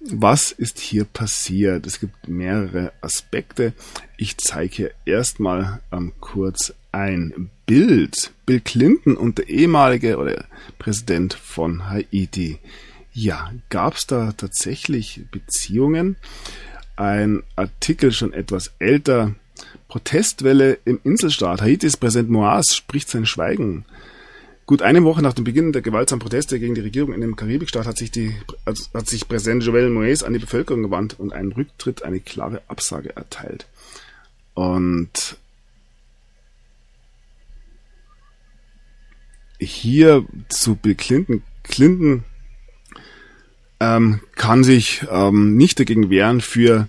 [0.00, 1.86] was ist hier passiert?
[1.86, 3.72] Es gibt mehrere Aspekte.
[4.16, 8.32] Ich zeige hier erstmal ähm, kurz ein Bild.
[8.48, 10.46] Bill Clinton und der ehemalige oder
[10.78, 12.58] Präsident von Haiti.
[13.12, 16.16] Ja, gab es da tatsächlich Beziehungen?
[16.96, 19.34] Ein Artikel schon etwas älter.
[19.88, 21.60] Protestwelle im Inselstaat.
[21.60, 23.84] Haitis Präsident Moaz spricht sein Schweigen.
[24.64, 27.86] Gut eine Woche nach dem Beginn der gewaltsamen Proteste gegen die Regierung in dem Karibikstaat
[27.86, 28.34] hat sich, die,
[28.64, 33.14] hat sich Präsident Joel Moïse an die Bevölkerung gewandt und einen Rücktritt eine klare Absage
[33.14, 33.66] erteilt.
[34.54, 35.36] Und
[39.58, 41.42] hier zu Bill Clinton.
[41.62, 42.24] Clinton
[43.80, 46.88] ähm, kann sich ähm, nicht dagegen wehren, für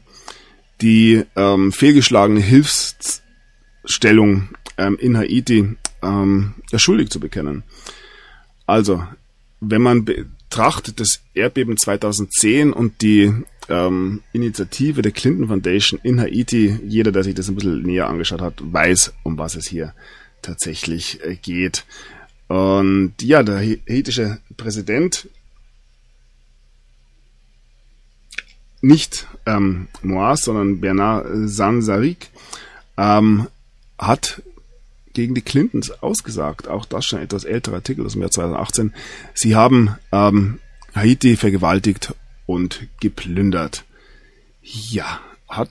[0.81, 7.63] die ähm, fehlgeschlagene Hilfsstellung ähm, in Haiti ähm, schuldig zu bekennen.
[8.65, 9.03] Also,
[9.59, 13.33] wenn man betrachtet das Erdbeben 2010 und die
[13.67, 18.41] ähm, Initiative der Clinton Foundation in Haiti, jeder, der sich das ein bisschen näher angeschaut
[18.41, 19.93] hat, weiß, um was es hier
[20.41, 21.85] tatsächlich äh, geht.
[22.49, 25.29] Und ja, der haitische Präsident,
[28.81, 32.31] nicht ähm, Moaz, sondern Bernard Sansarik,
[32.97, 33.47] ähm,
[33.99, 34.41] hat
[35.13, 36.67] gegen die Clintons ausgesagt.
[36.67, 38.95] Auch das schon ein etwas älterer Artikel aus dem Jahr 2018.
[39.35, 40.57] Sie haben ähm,
[40.95, 42.15] Haiti vergewaltigt
[42.47, 43.85] und geplündert.
[44.63, 45.69] Ja, hat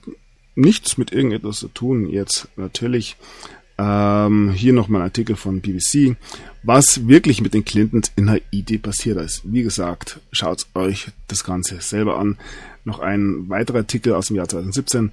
[0.55, 2.09] nichts mit irgendetwas zu tun.
[2.09, 3.17] Jetzt natürlich
[3.79, 6.17] ähm, hier nochmal ein Artikel von BBC,
[6.63, 9.43] was wirklich mit den Clintons in Haiti passiert ist.
[9.45, 12.37] Wie gesagt, schaut euch das Ganze selber an.
[12.85, 15.13] Noch ein weiterer Artikel aus dem Jahr 2017.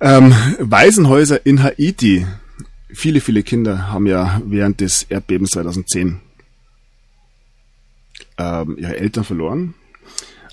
[0.00, 2.26] Ähm, Waisenhäuser in Haiti.
[2.88, 6.20] Viele, viele Kinder haben ja während des Erdbebens 2010
[8.38, 9.74] ähm, ihre Eltern verloren.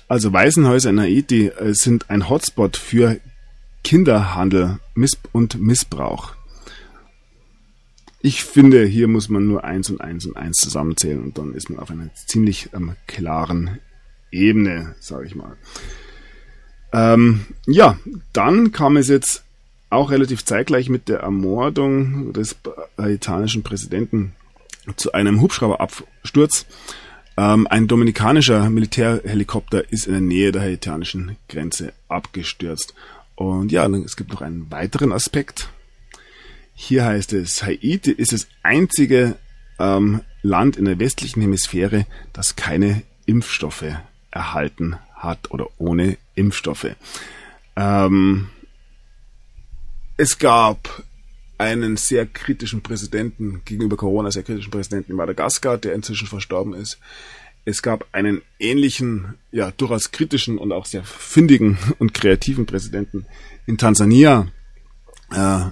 [0.08, 3.20] Also Waisenhäuser in Haiti äh, sind ein Hotspot für
[3.84, 4.78] Kinderhandel
[5.32, 6.34] und Missbrauch.
[8.24, 11.70] Ich finde, hier muss man nur eins und eins und eins zusammenzählen und dann ist
[11.70, 13.80] man auf einer ziemlich ähm, klaren
[14.30, 15.56] Ebene, sage ich mal.
[16.92, 17.98] Ähm, ja,
[18.32, 19.42] dann kam es jetzt
[19.90, 22.56] auch relativ zeitgleich mit der Ermordung des
[22.96, 24.32] haitianischen Präsidenten
[24.96, 26.66] zu einem Hubschrauberabsturz.
[27.36, 32.94] Ähm, ein dominikanischer Militärhelikopter ist in der Nähe der haitianischen Grenze abgestürzt.
[33.34, 35.70] Und ja, es gibt noch einen weiteren Aspekt.
[36.74, 39.36] Hier heißt es, Haiti ist das einzige
[39.78, 43.84] ähm, Land in der westlichen Hemisphäre, das keine Impfstoffe
[44.30, 46.96] erhalten hat oder ohne Impfstoffe.
[47.76, 48.48] Ähm,
[50.16, 51.02] es gab
[51.58, 56.98] einen sehr kritischen Präsidenten gegenüber Corona, sehr kritischen Präsidenten in Madagaskar, der inzwischen verstorben ist.
[57.64, 63.26] Es gab einen ähnlichen, ja, durchaus kritischen und auch sehr findigen und kreativen Präsidenten
[63.66, 64.48] in Tansania,
[65.30, 65.66] äh,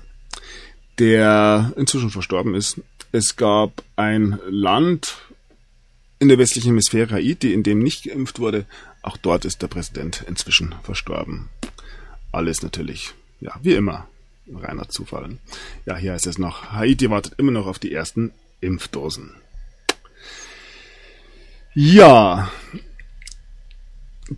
[1.01, 2.81] der inzwischen verstorben ist.
[3.11, 5.17] Es gab ein Land
[6.21, 8.67] in der westlichen Hemisphäre Haiti, in dem nicht geimpft wurde.
[9.03, 11.49] Auch dort ist der Präsident inzwischen verstorben.
[12.31, 14.07] Alles natürlich, ja, wie immer,
[14.53, 15.39] reiner Zufall.
[15.87, 19.33] Ja, hier heißt es noch, Haiti wartet immer noch auf die ersten Impfdosen.
[21.75, 22.51] Ja,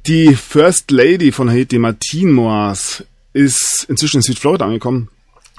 [0.06, 5.08] die First Lady von Haiti, Martine Moas, ist inzwischen in Südflorida angekommen.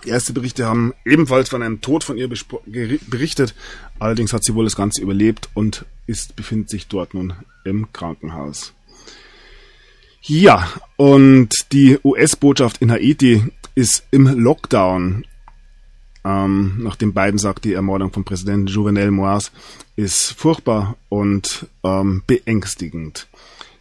[0.06, 3.56] Erste Berichte haben ebenfalls von einem Tod von ihr berichtet.
[4.00, 7.34] Allerdings hat sie wohl das Ganze überlebt und ist, befindet sich dort nun
[7.64, 8.74] im Krankenhaus.
[10.22, 13.44] Ja, und die US-Botschaft in Haiti
[13.76, 15.26] ist im Lockdown.
[16.26, 19.52] Ähm, nachdem Biden sagt, die Ermordung von Präsident Juvenel Moise
[19.98, 23.28] ist furchtbar und ähm, beängstigend.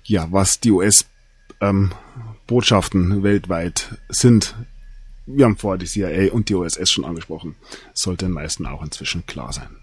[0.02, 4.56] Ja, was die US-Botschaften ähm, weltweit sind,
[5.26, 7.56] wir haben vorher die CIA und die OSS schon angesprochen,
[7.94, 9.76] sollte den meisten auch inzwischen klar sein.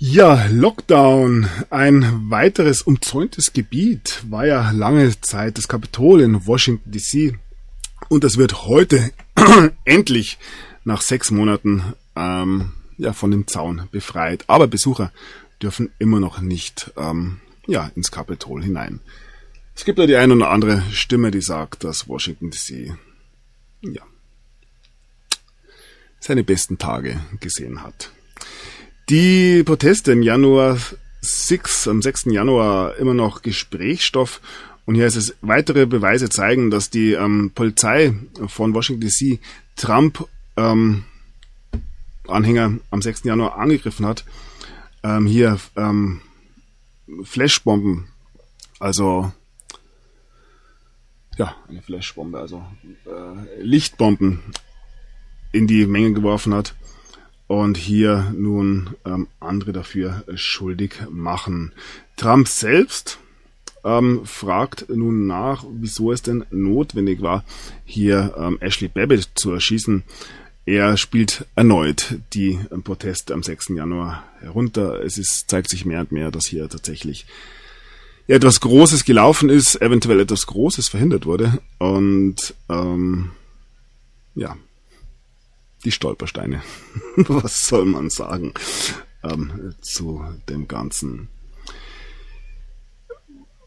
[0.00, 1.48] Ja, Lockdown.
[1.70, 7.36] Ein weiteres umzäuntes Gebiet war ja lange Zeit das Kapitol in Washington DC.
[8.08, 9.10] Und das wird heute
[9.84, 10.38] endlich
[10.84, 11.82] nach sechs Monaten
[12.14, 14.44] ähm, ja, von dem Zaun befreit.
[14.46, 15.10] Aber Besucher
[15.60, 19.00] dürfen immer noch nicht ähm, ja, ins Kapitol hinein.
[19.76, 22.96] Es gibt ja die eine oder andere Stimme, die sagt, dass Washington DC
[23.82, 24.02] ja,
[26.18, 28.10] seine besten Tage gesehen hat.
[29.08, 30.78] Die Proteste im Januar
[31.20, 32.24] 6, am 6.
[32.26, 34.40] Januar immer noch Gesprächsstoff.
[34.84, 38.14] Und hier ist es, weitere Beweise zeigen, dass die ähm, Polizei
[38.46, 39.38] von Washington DC
[39.76, 41.04] Trump ähm,
[42.26, 43.24] Anhänger am 6.
[43.24, 44.24] Januar angegriffen hat.
[45.02, 46.20] Ähm, hier ähm,
[47.22, 48.08] Flashbomben,
[48.78, 49.32] also
[51.36, 52.64] ja, eine Flashbombe, also
[53.06, 54.40] äh, Lichtbomben
[55.52, 56.74] in die Menge geworfen hat
[57.46, 61.72] und hier nun ähm, andere dafür schuldig machen.
[62.16, 63.18] Trump selbst
[63.84, 67.44] ähm, fragt nun nach, wieso es denn notwendig war,
[67.84, 70.02] hier ähm, Ashley Babbitt zu erschießen.
[70.68, 73.68] Er spielt erneut die ähm, Proteste am 6.
[73.70, 75.02] Januar herunter.
[75.02, 77.24] Es ist, zeigt sich mehr und mehr, dass hier tatsächlich
[78.26, 81.58] etwas Großes gelaufen ist, eventuell etwas Großes verhindert wurde.
[81.78, 83.30] Und ähm,
[84.34, 84.58] ja,
[85.86, 86.62] die Stolpersteine.
[87.16, 88.52] Was soll man sagen
[89.24, 91.28] ähm, zu dem Ganzen?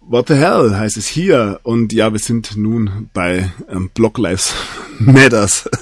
[0.01, 1.61] What the hell heißt es hier?
[1.63, 4.53] Und ja, wir sind nun bei ähm, Block Lives
[4.99, 5.67] Matters.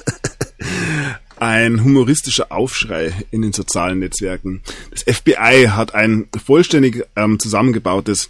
[1.39, 4.61] ein humoristischer Aufschrei in den sozialen Netzwerken.
[4.91, 8.29] Das FBI hat ein vollständig ähm, zusammengebautes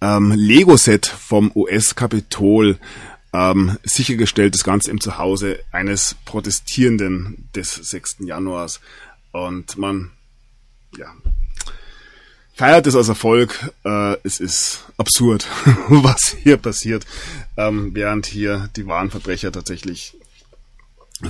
[0.00, 2.78] ähm, Lego-Set vom US-Kapitol
[3.32, 8.16] ähm, sichergestellt, das Ganze im Zuhause eines Protestierenden des 6.
[8.20, 8.80] Januars.
[9.32, 10.10] Und man,
[10.96, 11.06] ja,
[12.54, 13.72] feiert es als Erfolg.
[13.84, 15.46] Äh, es ist absurd,
[15.88, 17.06] was hier passiert,
[17.56, 20.14] ähm, während hier die wahren Verbrecher tatsächlich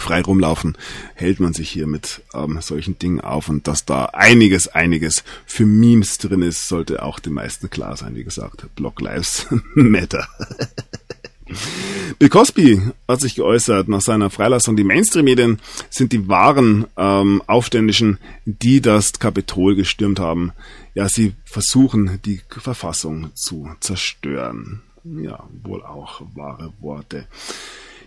[0.01, 0.76] frei rumlaufen,
[1.14, 5.66] hält man sich hier mit ähm, solchen Dingen auf und dass da einiges, einiges für
[5.66, 8.14] Memes drin ist, sollte auch den meisten klar sein.
[8.14, 10.26] Wie gesagt, Block Lives Matter.
[12.18, 14.76] Bill Cosby hat sich geäußert nach seiner Freilassung.
[14.76, 20.53] Die Mainstream-Medien sind die wahren ähm, Aufständischen, die das Kapitol gestürmt haben.
[20.95, 24.82] Ja, sie versuchen, die Verfassung zu zerstören.
[25.05, 27.26] Ja, wohl auch wahre Worte.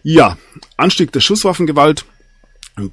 [0.08, 0.38] Ja,
[0.78, 2.06] Anstieg der Schusswaffengewalt.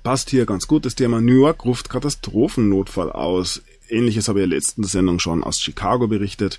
[0.02, 1.20] Passt hier ganz gut das Thema.
[1.20, 3.60] New York ruft Katastrophennotfall aus.
[3.90, 6.58] Ähnliches habe ich in der letzten Sendung schon aus Chicago berichtet.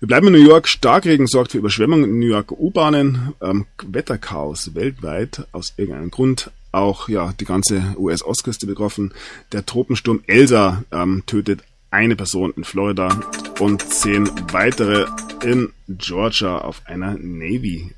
[0.00, 0.66] Wir bleiben in New York.
[0.66, 3.32] Starkregen sorgt für Überschwemmungen in New York U-Bahnen.
[3.40, 6.50] Ähm, Wetterchaos weltweit aus irgendeinem Grund.
[6.72, 9.14] Auch ja die ganze US-Ostküste betroffen.
[9.52, 11.62] Der Tropensturm Elsa ähm, tötet
[11.92, 13.20] eine Person in Florida
[13.60, 15.06] und zehn weitere
[15.44, 17.92] in Georgia auf einer Navy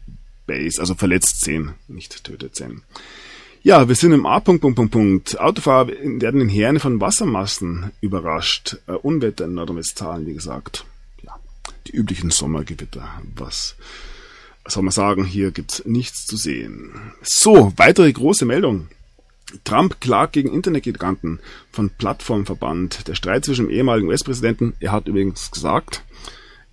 [0.53, 0.81] Base.
[0.81, 2.83] Also verletzt zehn, nicht tötet zehn.
[3.63, 4.41] Ja, wir sind im A.
[4.41, 5.41] Punkt, Punkt, Punkt, Punkt.
[5.41, 8.79] Autofahrer werden in Herne von Wassermassen überrascht.
[8.87, 10.85] Äh, Unwetter in Nordrhein-Westfalen, wie gesagt
[11.87, 13.09] die üblichen Sommergewitter.
[13.37, 13.77] Was
[14.67, 17.13] soll man sagen, hier gibt's nichts zu sehen.
[17.23, 18.89] So, weitere große Meldung.
[19.65, 21.41] Trump klagt gegen Internetgiganten
[21.73, 23.09] von Plattformverband.
[23.09, 26.05] Der Streit zwischen dem ehemaligen US-Präsidenten, er hat übrigens gesagt,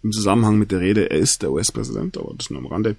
[0.01, 2.95] im Zusammenhang mit der Rede, er ist der US-Präsident, aber das nur am Rande.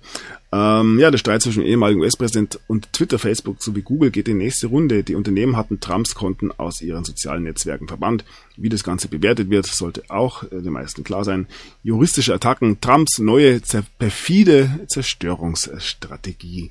[0.53, 4.67] Ähm, ja, der Streit zwischen ehemaligen US-Präsident und Twitter, Facebook sowie Google geht in nächste
[4.67, 5.03] Runde.
[5.03, 8.25] Die Unternehmen hatten Trumps Konten aus ihren sozialen Netzwerken verbannt.
[8.57, 11.47] Wie das Ganze bewertet wird, sollte auch äh, den meisten klar sein.
[11.83, 13.61] Juristische Attacken, Trumps neue
[13.99, 16.71] perfide Zerstörungsstrategie.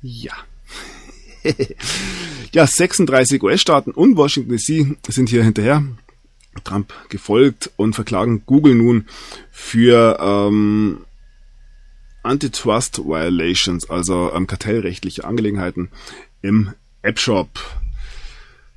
[0.00, 0.32] Ja.
[2.52, 5.84] ja, 36 US-Staaten und Washington DC sind hier hinterher.
[6.64, 9.06] Trump gefolgt und verklagen Google nun
[9.50, 11.04] für ähm,
[12.22, 15.88] Antitrust Violations, also ähm, kartellrechtliche Angelegenheiten
[16.40, 16.72] im
[17.02, 17.48] App Shop,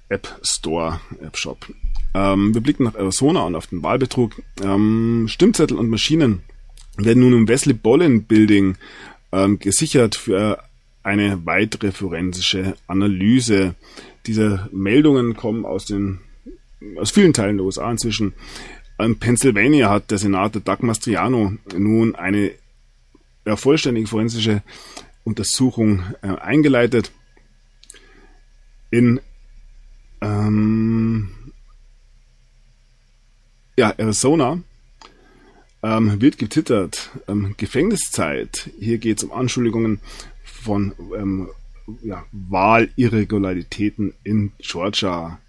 [0.09, 1.65] App Store, App Shop.
[2.13, 4.41] Ähm, wir blicken nach Arizona und auf den Wahlbetrug.
[4.63, 6.41] Ähm, Stimmzettel und Maschinen
[6.97, 8.77] werden nun im Wesley Bolin Building
[9.31, 10.63] ähm, gesichert für
[11.03, 13.75] eine weitere forensische Analyse.
[14.25, 16.19] Diese Meldungen kommen aus den
[16.97, 18.33] aus vielen Teilen der USA inzwischen.
[18.97, 22.51] In Pennsylvania hat der Senator Doug Mastriano nun eine
[23.55, 24.63] vollständige forensische
[25.23, 27.11] Untersuchung äh, eingeleitet.
[28.91, 29.19] In
[30.21, 31.29] ähm,
[33.77, 34.61] ja, Arizona
[35.83, 38.69] ähm, wird getwittert, ähm, Gefängniszeit.
[38.79, 39.99] Hier geht es um Anschuldigungen
[40.43, 41.49] von ähm,
[42.01, 45.39] ja, Wahlirregularitäten in Georgia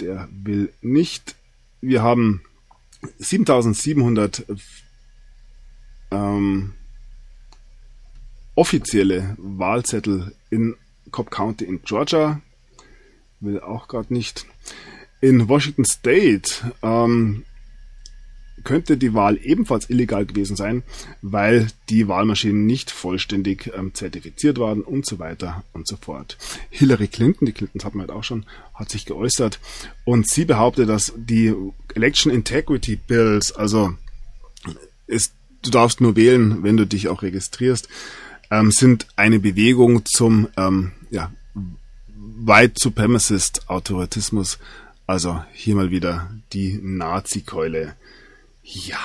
[0.00, 1.34] der will nicht.
[1.80, 2.42] Wir haben
[3.18, 4.44] 7700
[6.10, 6.74] ähm,
[8.54, 10.76] offizielle Wahlzettel in
[11.10, 12.40] Cobb County in Georgia.
[13.40, 14.46] Will auch gerade nicht.
[15.20, 17.44] In Washington State ähm,
[18.66, 20.82] könnte die Wahl ebenfalls illegal gewesen sein,
[21.22, 26.36] weil die Wahlmaschinen nicht vollständig ähm, zertifiziert waren und so weiter und so fort.
[26.68, 28.44] Hillary Clinton, die Clintons hatten wir halt auch schon,
[28.74, 29.60] hat sich geäußert
[30.04, 31.54] und sie behauptet, dass die
[31.94, 33.94] Election Integrity Bills, also
[35.06, 37.88] ist, du darfst nur wählen, wenn du dich auch registrierst,
[38.50, 41.30] ähm, sind eine Bewegung zum ähm, ja,
[42.16, 44.58] White Supremacist Autoritismus,
[45.06, 47.94] also hier mal wieder die Nazi-Keule
[48.66, 48.98] ja.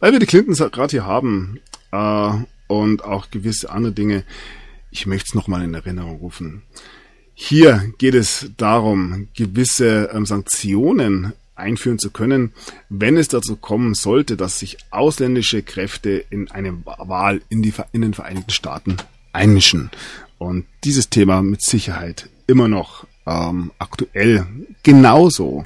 [0.00, 1.60] Weil wir die Clintons gerade hier haben
[1.92, 2.30] äh,
[2.66, 4.24] und auch gewisse andere Dinge,
[4.90, 6.62] ich möchte es nochmal in Erinnerung rufen.
[7.34, 12.52] Hier geht es darum, gewisse ähm, Sanktionen einführen zu können,
[12.88, 18.02] wenn es dazu kommen sollte, dass sich ausländische Kräfte in eine Wahl in, die, in
[18.02, 18.96] den Vereinigten Staaten
[19.32, 19.90] einmischen.
[20.38, 24.46] Und dieses Thema mit Sicherheit immer noch ähm, aktuell,
[24.82, 25.64] genauso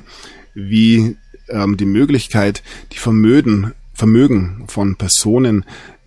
[0.54, 1.16] wie
[1.50, 5.64] ähm, die Möglichkeit, die Vermögen, Vermögen von Personen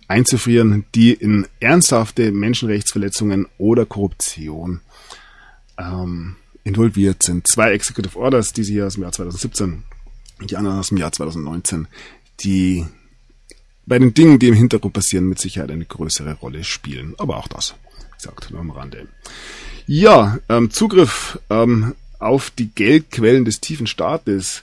[0.08, 4.80] einzufrieren, die in ernsthafte Menschenrechtsverletzungen oder Korruption
[5.78, 7.46] ähm, involviert sind.
[7.46, 9.82] Zwei Executive Orders, diese hier aus dem Jahr 2017,
[10.48, 11.88] die anderen aus dem Jahr 2019,
[12.40, 12.86] die
[13.86, 17.14] bei den Dingen, die im Hintergrund passieren, mit Sicherheit eine größere Rolle spielen.
[17.18, 17.74] Aber auch das,
[18.16, 19.08] gesagt, nur am Rande.
[19.86, 24.62] Ja, ähm, Zugriff ähm, auf die Geldquellen des tiefen Staates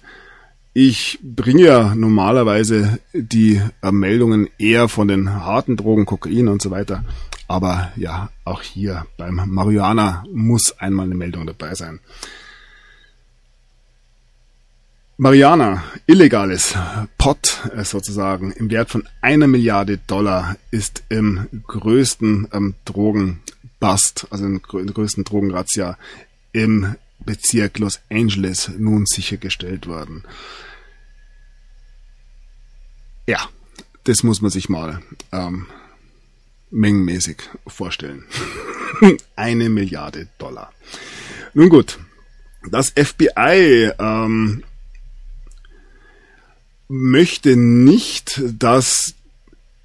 [0.73, 6.71] ich bringe ja normalerweise die äh, Meldungen eher von den harten Drogen, Kokain und so
[6.71, 7.03] weiter.
[7.47, 11.99] Aber ja, auch hier beim Marihuana muss einmal eine Meldung dabei sein.
[15.17, 16.75] Mariana, illegales
[17.17, 24.47] Pot äh, sozusagen, im Wert von einer Milliarde Dollar ist im größten ähm, Drogenbust, also
[24.47, 25.97] der größten Drogenrazzia
[26.53, 26.95] im
[27.25, 30.23] Bezirk Los Angeles nun sichergestellt worden.
[33.27, 33.49] Ja,
[34.03, 35.01] Das muss man sich mal
[35.31, 35.67] ähm,
[36.71, 38.25] mengenmäßig vorstellen.
[39.35, 40.73] Eine Milliarde Dollar.
[41.53, 41.99] Nun gut,
[42.69, 44.63] das FBI ähm,
[46.87, 49.13] möchte nicht, dass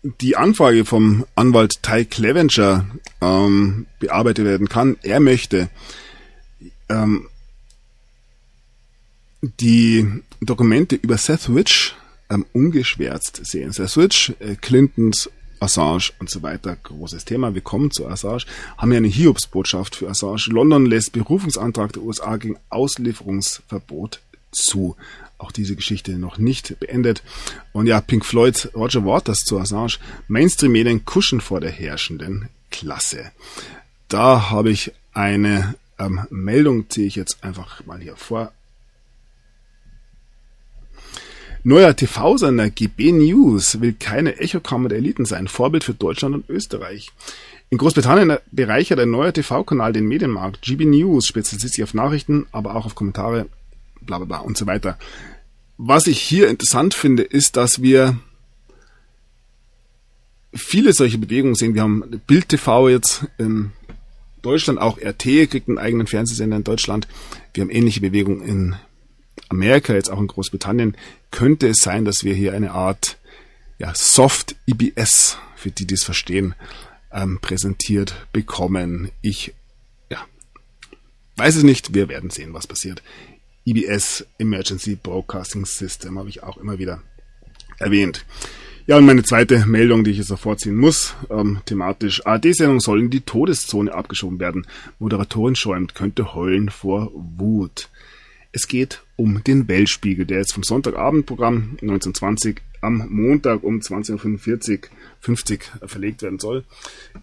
[0.02, 2.86] die Anfrage vom Anwalt Ty Clevenger
[3.20, 4.96] ähm, bearbeitet werden kann.
[5.02, 5.68] Er möchte
[6.88, 7.28] ähm,
[9.42, 11.94] die Dokumente über Seth Rich
[12.30, 13.72] ähm, ungeschwärzt sehen.
[13.72, 15.30] Seth Rich, äh, Clintons
[15.60, 16.76] Assange und so weiter.
[16.76, 17.54] Großes Thema.
[17.54, 18.44] Wir kommen zu Assange.
[18.76, 20.46] Haben ja eine Hiobsbotschaft für Assange.
[20.48, 24.20] London lässt Berufungsantrag der USA gegen Auslieferungsverbot
[24.52, 24.96] zu.
[25.38, 27.22] Auch diese Geschichte noch nicht beendet.
[27.72, 29.98] Und ja, Pink Floyd, Roger Waters zu Assange.
[30.28, 33.30] Mainstream-Medien kuschen vor der herrschenden Klasse.
[34.08, 38.52] Da habe ich eine ähm, Meldung, ziehe ich jetzt einfach mal hier vor.
[41.62, 47.10] Neuer TV-Sender GB News will keine Echokammer der Eliten sein, Vorbild für Deutschland und Österreich.
[47.70, 50.62] In Großbritannien bereichert ein neuer TV-Kanal den Medienmarkt.
[50.62, 53.46] GB News spezialisiert sich auf Nachrichten, aber auch auf Kommentare,
[54.00, 54.96] bla bla bla und so weiter.
[55.76, 58.16] Was ich hier interessant finde, ist, dass wir
[60.54, 61.74] viele solche Bewegungen sehen.
[61.74, 63.72] Wir haben Bild TV jetzt in
[64.42, 67.08] Deutschland, auch RT kriegt einen eigenen Fernsehsender in Deutschland.
[67.54, 68.76] Wir haben ähnliche Bewegungen in
[69.48, 70.96] Amerika, jetzt auch in Großbritannien,
[71.30, 73.18] könnte es sein, dass wir hier eine Art
[73.78, 76.54] ja, Soft IBS, für die, die es verstehen,
[77.12, 79.10] ähm, präsentiert bekommen.
[79.22, 79.54] Ich
[80.10, 80.24] ja,
[81.36, 83.02] weiß es nicht, wir werden sehen, was passiert.
[83.64, 87.02] IBS, Emergency Broadcasting System, habe ich auch immer wieder
[87.78, 88.24] erwähnt.
[88.88, 92.24] Ja, und meine zweite Meldung, die ich jetzt vorziehen muss, ähm, thematisch.
[92.24, 94.64] ARD-Sendung soll in die Todeszone abgeschoben werden.
[95.00, 97.88] Moderatorin schäumt, könnte heulen vor Wut.
[98.52, 104.84] Es geht um den Weltspiegel, der jetzt vom Sonntagabendprogramm 1920 am Montag um 20.45
[105.18, 106.62] 50 verlegt werden soll.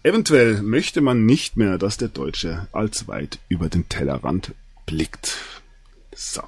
[0.02, 4.52] Eventuell möchte man nicht mehr, dass der Deutsche allzweit über den Tellerrand
[4.84, 5.38] blickt.
[6.14, 6.42] So.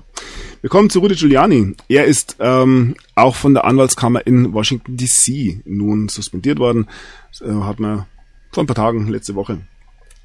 [0.60, 1.74] Wir kommen zu Rudy Giuliani.
[1.88, 6.88] Er ist ähm, auch von der Anwaltskammer in Washington DC nun suspendiert worden.
[7.30, 8.06] Das, äh, hat man
[8.52, 9.60] vor ein paar Tagen, letzte Woche,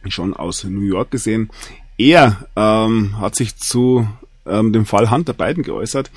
[0.08, 1.50] schon aus New York gesehen.
[1.98, 4.08] Er ähm, hat sich zu
[4.46, 6.12] ähm, dem Fall Hunter Biden geäußert.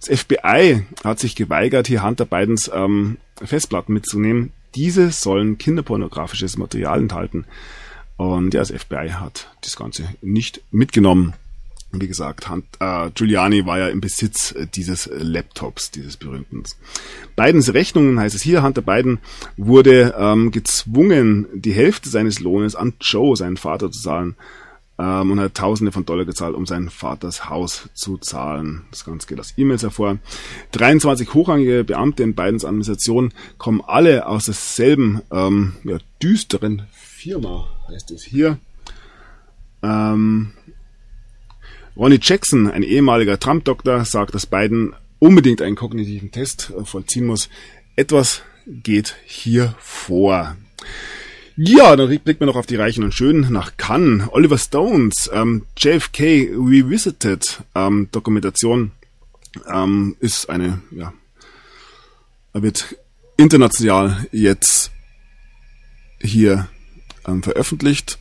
[0.00, 4.52] Das FBI hat sich geweigert, hier Hunter Bidens ähm, Festplatten mitzunehmen.
[4.74, 7.46] Diese sollen kinderpornografisches Material enthalten.
[8.16, 11.34] Und ja, das FBI hat das Ganze nicht mitgenommen.
[12.00, 16.62] Wie gesagt, Hunt, äh, Giuliani war ja im Besitz äh, dieses Laptops, dieses berühmten.
[17.36, 19.18] Bidens Rechnungen heißt es hier, Hunter Biden
[19.56, 24.36] wurde ähm, gezwungen, die Hälfte seines Lohnes an Joe, seinen Vater, zu zahlen
[24.98, 28.84] ähm, und hat Tausende von Dollar gezahlt, um sein Vaters Haus zu zahlen.
[28.90, 30.18] Das Ganze geht aus E-Mails hervor.
[30.72, 38.10] 23 hochrangige Beamte in Bidens Administration kommen alle aus derselben ähm, ja, düsteren Firma, heißt
[38.10, 38.58] es hier.
[39.82, 40.52] Ähm,
[41.96, 47.48] Ronnie Jackson, ein ehemaliger Trump-Doktor, sagt, dass Biden unbedingt einen kognitiven Test äh, vollziehen muss.
[47.96, 50.56] Etwas geht hier vor.
[51.56, 54.28] Ja, dann blickt man noch auf die Reichen und Schönen nach Cannes.
[54.30, 58.92] Oliver Stones, ähm, JFK Revisited ähm, Dokumentation
[59.66, 61.14] ähm, ist eine, ja,
[62.52, 62.96] wird
[63.38, 64.90] international jetzt
[66.20, 66.68] hier
[67.26, 68.18] ähm, veröffentlicht.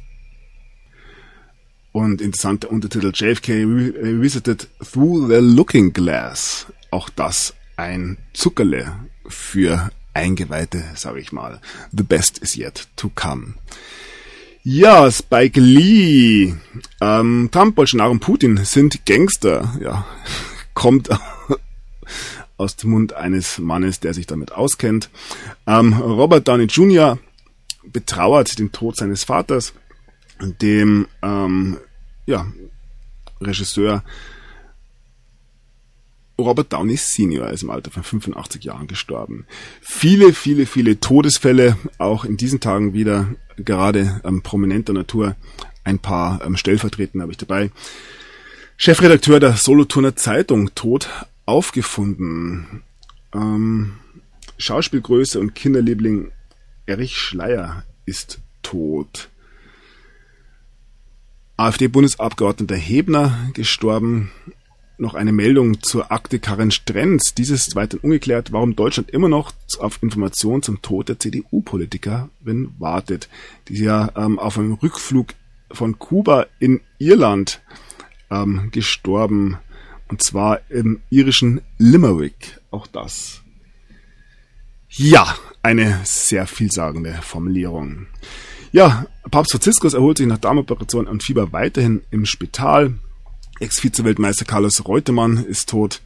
[1.96, 6.66] Und interessanter Untertitel JFK Revisited Through the Looking Glass.
[6.92, 8.92] Auch das ein Zuckerle
[9.30, 11.62] für Eingeweihte, sage ich mal.
[11.94, 13.54] The best is yet to come.
[14.62, 16.56] Ja, Spike Lee.
[17.00, 19.74] Ähm, Trump, Bolsonaro und Putin sind Gangster.
[19.80, 20.06] Ja,
[20.74, 21.08] kommt
[22.58, 25.10] aus dem Mund eines Mannes, der sich damit auskennt.
[25.66, 27.20] Ähm, Robert Downey Jr.
[27.86, 29.72] betrauert den Tod seines Vaters,
[30.42, 31.78] dem ähm,
[32.26, 32.46] ja,
[33.42, 34.04] Regisseur
[36.38, 39.46] Robert Downey Senior ist im Alter von 85 Jahren gestorben.
[39.82, 43.28] Viele, viele, viele Todesfälle, auch in diesen Tagen wieder,
[43.58, 45.36] gerade ähm, prominenter Natur.
[45.86, 47.72] Ein paar ähm, Stellvertretende habe ich dabei.
[48.76, 51.10] Chefredakteur der Solothurner Zeitung, tot
[51.46, 52.84] aufgefunden.
[53.34, 53.94] Ähm,
[54.58, 56.32] Schauspielgröße und Kinderliebling
[56.86, 59.30] Erich Schleier ist tot.
[61.58, 64.32] AfD-Bundesabgeordneter Hebner gestorben
[64.98, 67.34] noch eine Meldung zur Akte Karin Strenz.
[67.34, 73.30] Dieses ist weiterhin ungeklärt, warum Deutschland immer noch auf Informationen zum Tod der CDU-Politikerin wartet,
[73.68, 75.34] die ja ähm, auf einem Rückflug
[75.72, 77.62] von Kuba in Irland
[78.32, 79.58] ähm, gestorben.
[80.08, 82.60] Und zwar im irischen Limerick.
[82.70, 83.42] Auch das
[84.90, 88.08] Ja, eine sehr vielsagende Formulierung.
[88.72, 92.94] Ja, Papst Franziskus erholt sich nach Darmoperation und Fieber weiterhin im Spital.
[93.60, 96.02] Ex-Vize-Weltmeister Carlos Reutemann ist tot.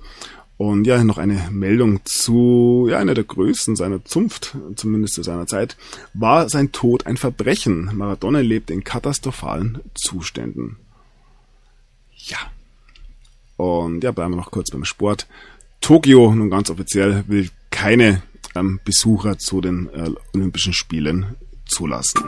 [0.57, 5.47] Und ja, noch eine Meldung zu ja, einer der Größten seiner Zunft, zumindest zu seiner
[5.47, 5.77] Zeit,
[6.13, 7.89] war sein Tod ein Verbrechen.
[7.95, 10.75] Maradona lebte in katastrophalen Zuständen.
[12.13, 12.37] Ja.
[13.55, 15.27] Und ja, bleiben wir noch kurz beim Sport.
[15.81, 18.21] Tokio, nun ganz offiziell, will keine
[18.53, 21.37] ähm, Besucher zu den äh, Olympischen Spielen
[21.69, 22.21] zulassen.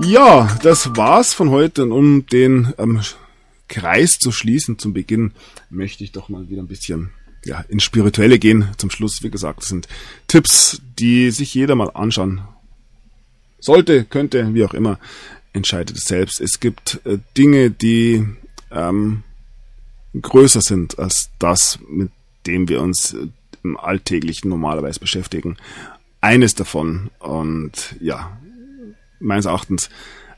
[0.00, 1.82] Ja, das war's von heute.
[1.82, 3.00] Und um den ähm,
[3.68, 5.32] Kreis zu schließen zum Beginn,
[5.70, 7.10] möchte ich doch mal wieder ein bisschen
[7.44, 8.68] ja, ins Spirituelle gehen.
[8.76, 9.88] Zum Schluss, wie gesagt, sind
[10.28, 12.42] Tipps, die sich jeder mal anschauen
[13.58, 14.98] sollte, könnte, wie auch immer,
[15.52, 16.40] entscheidet es selbst.
[16.40, 18.24] Es gibt äh, Dinge, die
[18.70, 19.24] ähm,
[20.20, 22.10] größer sind als das, mit
[22.46, 23.26] dem wir uns äh,
[23.64, 25.56] im Alltäglichen normalerweise beschäftigen.
[26.20, 28.38] Eines davon und ja,
[29.20, 29.88] meines Erachtens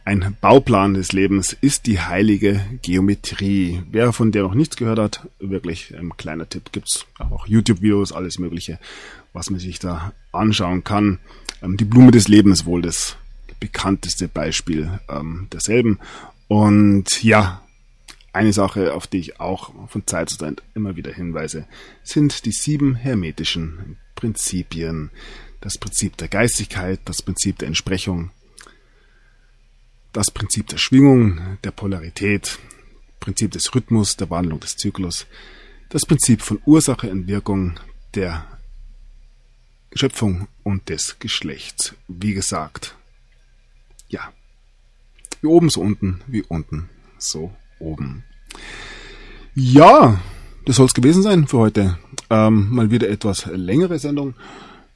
[0.05, 3.83] ein Bauplan des Lebens ist die heilige Geometrie.
[3.91, 6.73] Wer von der noch nichts gehört hat, wirklich ein kleiner Tipp.
[6.73, 8.79] Gibt's auch YouTube-Videos, alles Mögliche,
[9.33, 11.19] was man sich da anschauen kann.
[11.63, 13.17] Ähm, die Blume des Lebens wohl das
[13.61, 15.99] bekannteste Beispiel ähm, derselben.
[16.49, 17.63] Und ja,
[18.33, 21.67] eine Sache, auf die ich auch von Zeit zu Zeit immer wieder hinweise,
[22.03, 25.11] sind die sieben hermetischen Prinzipien.
[25.61, 28.31] Das Prinzip der Geistigkeit, das Prinzip der Entsprechung,
[30.13, 32.59] das Prinzip der Schwingung, der Polarität,
[33.21, 35.27] Prinzip des Rhythmus, der Wandlung des Zyklus,
[35.91, 37.79] das Prinzip von Ursache und Wirkung,
[38.15, 38.47] der
[39.93, 41.95] Schöpfung und des Geschlechts.
[42.09, 42.97] Wie gesagt,
[44.09, 44.33] ja,
[45.41, 46.89] wie oben so unten, wie unten
[47.19, 48.25] so oben.
[49.55, 50.21] Ja,
[50.65, 51.99] das soll es gewesen sein für heute.
[52.31, 54.35] Ähm, mal wieder etwas längere Sendung.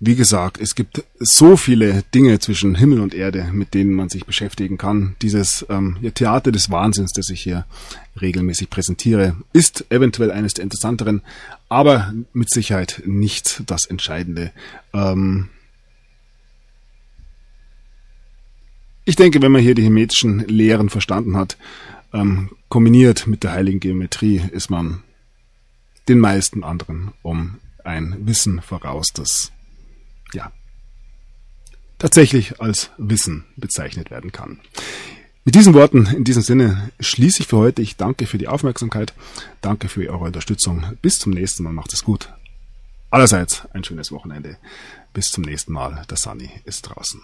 [0.01, 4.27] Wie gesagt, es gibt so viele Dinge zwischen Himmel und Erde, mit denen man sich
[4.27, 5.16] beschäftigen kann.
[5.23, 7.65] Dieses ähm, Theater des Wahnsinns, das ich hier
[8.21, 11.23] regelmäßig präsentiere, ist eventuell eines der interessanteren,
[11.69, 14.53] aber mit Sicherheit nicht das Entscheidende.
[14.93, 15.49] Ähm
[19.05, 21.57] ich denke, wenn man hier die hermetischen Lehren verstanden hat,
[22.12, 25.03] ähm, kombiniert mit der heiligen Geometrie ist man
[26.09, 29.53] den meisten anderen um ein Wissen voraus, das
[30.35, 30.52] ja
[32.05, 34.61] tatsächlich als Wissen bezeichnet werden kann.
[35.47, 37.82] Mit diesen Worten, in diesem Sinne, schließe ich für heute.
[37.82, 39.15] Ich danke für die Aufmerksamkeit.
[39.61, 40.85] Danke für eure Unterstützung.
[41.01, 41.73] Bis zum nächsten Mal.
[41.73, 42.31] Macht es gut.
[43.11, 44.59] Allerseits ein schönes Wochenende.
[45.12, 46.05] Bis zum nächsten Mal.
[46.11, 47.23] Der Sunny ist draußen.